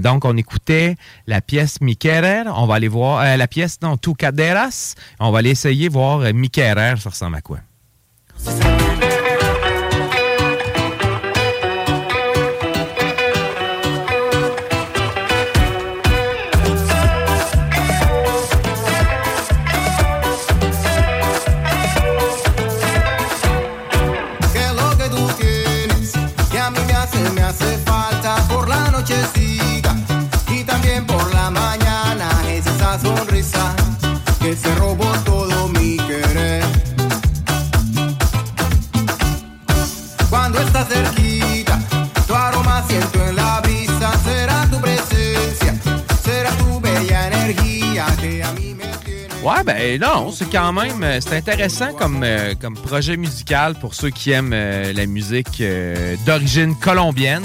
[0.00, 0.94] Donc, on écoutait
[1.26, 2.44] la pièce Miquerer.
[2.46, 4.94] On va aller voir la pièce, non, Tu Caderas.
[5.20, 7.58] On va aller essayer voir Miquerer, ça ressemble à quoi?
[34.62, 36.64] Se robó todo mi querer.
[40.30, 41.78] Cuando estás cerquita,
[42.26, 44.12] tu aroma siento en la brisa.
[44.24, 45.74] Será tu presencia,
[46.22, 48.88] será tu bella energía que a mí me
[49.42, 53.94] Ouais, ben non, c'est quand même euh, c'est intéressant comme, euh, comme projet musical pour
[53.94, 57.44] ceux qui aiment euh, la musique euh, d'origine colombienne.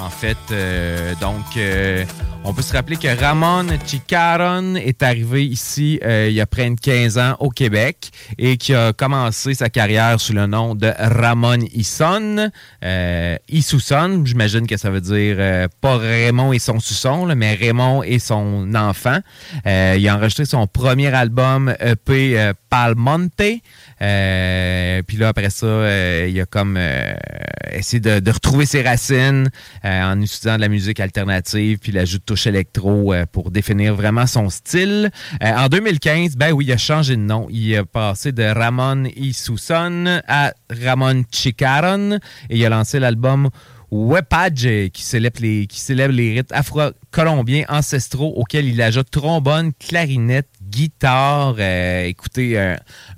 [0.00, 2.04] En fait, euh, donc, euh,
[2.44, 6.70] on peut se rappeler que Ramon Chicaron est arrivé ici euh, il y a près
[6.70, 10.90] de 15 ans au Québec et qui a commencé sa carrière sous le nom de
[10.98, 12.50] Ramon Isson.
[12.82, 13.36] Euh,
[14.24, 18.74] j'imagine que ça veut dire pas Raymond et son suçon, là, mais Raymond et son
[18.74, 19.18] enfant.
[19.66, 23.42] Il a enregistré son premier album EP Palmonte.
[24.02, 27.12] Euh, puis là, après ça, euh, il a comme euh,
[27.72, 29.50] essayé de, de retrouver ses racines
[29.84, 34.48] en utilisant de la musique alternative puis l'ajout de touche électro pour définir vraiment son
[34.48, 35.10] style.
[35.40, 37.46] En 2015, ben oui, il a changé de nom.
[37.50, 42.18] Il a passé de Ramon Isuson à Ramon Chicaron
[42.48, 43.50] et il a lancé l'album
[43.90, 50.48] Wepage qui célèbre les, qui célèbre les rites afro-colombiens ancestraux auxquels il ajoute trombone, clarinette,
[50.70, 51.56] guitare.
[51.58, 52.56] euh, écoutez,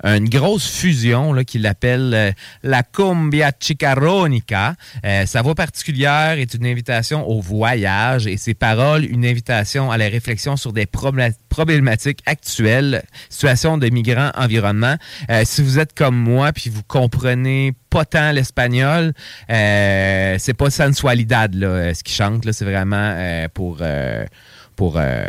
[0.03, 2.31] une grosse fusion qu'il appelle euh,
[2.63, 4.75] la cumbia chicaronica.
[5.05, 9.97] Euh, sa voix particulière est une invitation au voyage et ses paroles une invitation à
[9.97, 14.95] la réflexion sur des problé- problématiques actuelles, situation de migrants, environnement.
[15.43, 19.13] Si vous êtes comme moi puis vous comprenez pas tant l'espagnol,
[19.47, 23.77] c'est pas sensualidad là, ce qu'il chante c'est vraiment pour
[24.75, 25.23] pour euh,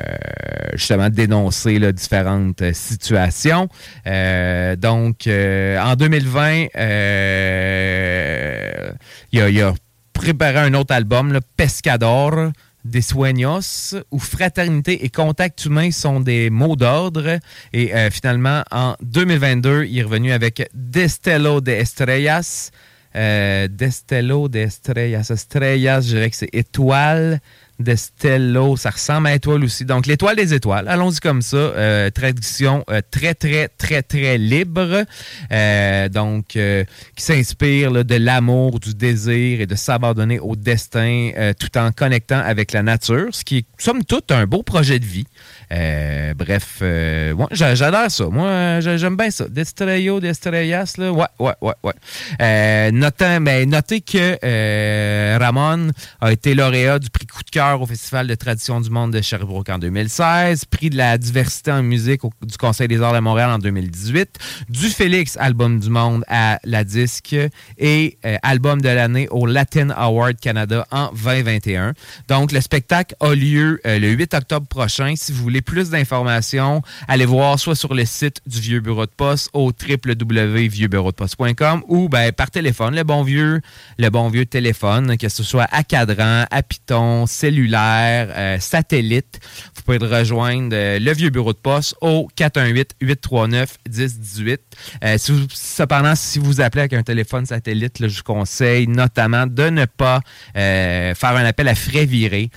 [0.75, 3.69] justement dénoncer là, différentes euh, situations.
[4.07, 8.93] Euh, donc, en 2020, euh,
[9.33, 9.75] il, a,
[10.13, 12.53] préparé un autre album, là, Pescador.
[12.85, 17.39] des sueños, où fraternité et contact humain sont des mots d'ordre.
[17.73, 22.71] Et finalement, en 2022, il est revenu avec Destello de Estrellas.
[23.17, 25.31] Euh, Destello de Estrellas.
[25.31, 27.41] Estrellas, je dirais que c'est étoile.
[27.79, 29.85] Destello, ça ressemble à étoile aussi.
[29.85, 31.57] Donc, l'étoile des étoiles, allons-y comme ça.
[31.57, 35.05] Euh, traduction euh, très, très, très, très libre.
[35.53, 36.85] Euh, donc, euh,
[37.17, 42.73] qui s'inspire de l'amour, du désir et de s'abandonner au destin tout en connectant avec
[42.73, 45.27] la nature, ce qui est, somme toute, un beau projet de vie.
[45.73, 48.27] Euh, bref, euh, j'adore ça.
[48.27, 49.49] Moi, j'a- j'aime bien ça.
[49.49, 51.13] Destrello, Destrellas, là.
[51.13, 51.93] Ouais, ouais, ouais, ouais.
[52.41, 57.81] Euh, notant, ben, notez que euh, Ramon a été lauréat du prix Coup de cœur
[57.83, 61.83] au Festival de tradition du monde de Sherbrooke en 2016, prix de la diversité en
[61.83, 64.39] musique du Conseil des arts de Montréal en 2018,
[64.69, 67.35] du Félix Album du monde à la disque
[67.79, 71.95] et euh, album de l'année au Latin Award Canada en 2021.
[72.29, 75.15] Donc, le spectacle a lieu le 8 octobre prochain.
[75.17, 79.11] Si vous voulez plus d'informations, allez voir soit sur le site du Vieux Bureau de
[79.11, 83.61] Poste au www.vieuxbureaudeposte.com ou ben, par téléphone, le bon vieux,
[83.99, 89.41] le bon vieux téléphone, que ce soit à cadran, à piton, cellulaire, euh, satellite.
[89.75, 94.59] Vous pouvez rejoindre euh, le Vieux Bureau de Poste au 418-839-1018.
[95.05, 99.71] Euh, si cependant, si vous appelez avec un téléphone satellite, je vous conseille notamment de
[99.71, 100.21] ne pas
[100.55, 102.51] faire un appel à frais virés.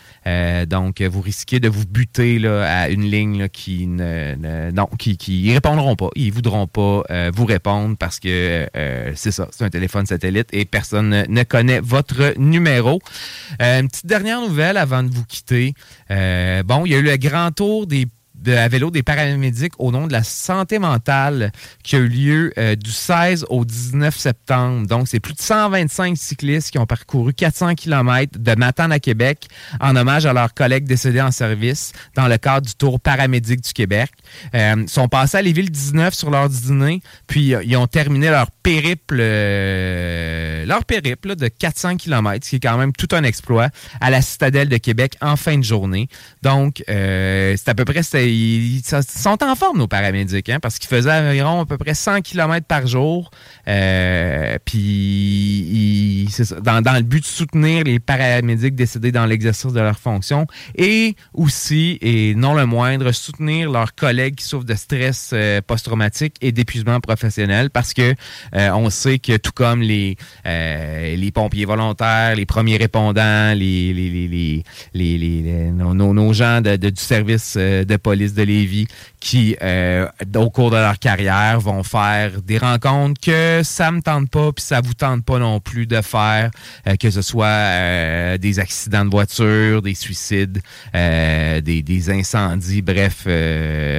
[0.68, 4.36] Donc, vous risquez de vous buter là, à une ligne qui ne,
[5.54, 6.10] répondront pas.
[6.16, 10.50] Ils voudront pas euh, vous répondre parce que euh, c'est ça, c'est un téléphone satellite
[10.52, 13.00] et personne ne, connaît votre numéro.
[13.62, 15.74] Euh, une petite dernière nouvelle avant de vous quitter.
[16.12, 18.08] Euh, bon, il y a eu le grand tour des
[18.38, 21.52] de, à vélo des paramédics au nom de la santé mentale
[21.84, 24.88] qui a eu lieu euh, du 16 au 19 septembre.
[24.88, 29.48] Donc, c'est plus de 125 cyclistes qui ont parcouru 400 km de Matane à Québec
[29.80, 33.74] en hommage à leurs collègues décédés en service dans le cadre du Tour paramédic du
[33.74, 34.12] Québec.
[34.54, 37.88] Euh, ils sont passés à Lévis le 19 sur leur dîner, puis euh, ils ont
[37.88, 43.24] terminé leur périple, leur périple de 400 km, ce qui est quand même tout un
[43.24, 43.70] exploit,
[44.02, 46.08] à la citadelle de Québec en fin de journée.
[46.42, 51.12] Donc, c'est à peu près, ils, sont en forme, nos paramédics, hein, parce qu'ils faisaient
[51.12, 53.32] environ à peu près 100 km par jour.
[53.68, 56.28] Euh, puis,
[56.62, 61.16] dans, dans le but de soutenir les paramédics décédés dans l'exercice de leurs fonctions et
[61.34, 66.52] aussi, et non le moindre, soutenir leurs collègues qui souffrent de stress euh, post-traumatique et
[66.52, 68.14] d'épuisement professionnel parce que
[68.56, 74.64] euh, on sait que tout comme les, les pompiers volontaires, les premiers répondants, les, les,
[74.94, 78.88] les, les, nos, nos- gens de, du service de police de Lévis
[79.20, 84.30] qui, euh, au cours de leur carrière, vont faire des rencontres que ça me tente
[84.30, 86.52] pas, puis ça vous tente pas non plus de faire,
[86.88, 90.62] euh, que ce soit euh, des accidents de voiture, des suicides,
[90.94, 93.26] des, incendies, bref,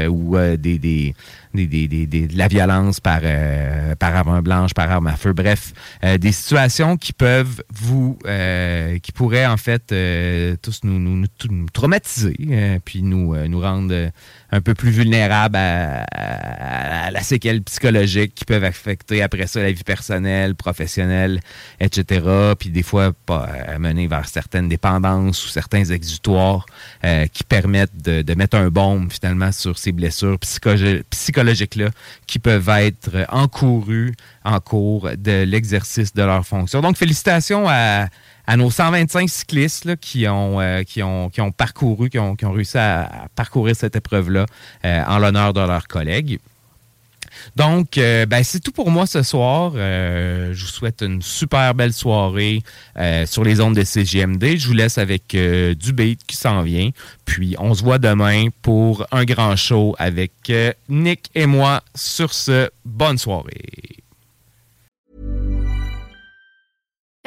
[0.09, 1.15] ou des,
[1.67, 5.73] des, de la violence par, euh, par arme blanche, par arme à feu, bref,
[6.05, 9.95] euh, des situations qui peuvent vous, euh, qui pourraient en fait
[10.63, 12.37] tous nous, nous, nous- nous traumatiser,
[12.85, 14.11] puis nous, nous rendre
[14.51, 19.85] un peu plus vulnérables à, la séquelle psychologique qui peuvent affecter après ça la vie
[19.85, 21.41] personnelle, professionnelle,
[21.81, 22.55] etc.
[22.59, 26.67] Puis des fois pas, euh, mener vers certaines dépendances ou certains exutoires
[27.05, 31.89] euh, qui permettent de, mettre un baume finalement sur ces blessures psychologiques-là
[32.27, 34.15] qui peuvent être encourues
[34.45, 36.81] en cours de l'exercice de leur fonction.
[36.81, 38.07] Donc félicitations à,
[38.49, 42.35] à nos 125 cyclistes là, qui, ont, euh, qui, ont, qui ont parcouru, qui ont,
[42.35, 44.47] qui ont réussi à, parcourir cette épreuve-là
[44.87, 46.41] euh, en l'honneur de leurs collègues.
[47.57, 49.73] Donc, euh, ben, c'est tout pour moi ce soir.
[49.77, 52.63] Euh, je vous souhaite une super belle soirée
[52.99, 54.57] euh, sur les ondes de CGMD.
[54.57, 56.91] Je vous laisse avec du qui s'en vient.
[57.27, 60.33] Puis, on se voit demain pour un grand show avec
[60.89, 61.83] Nick et moi.
[61.95, 63.98] Sur ce, bonne soirée.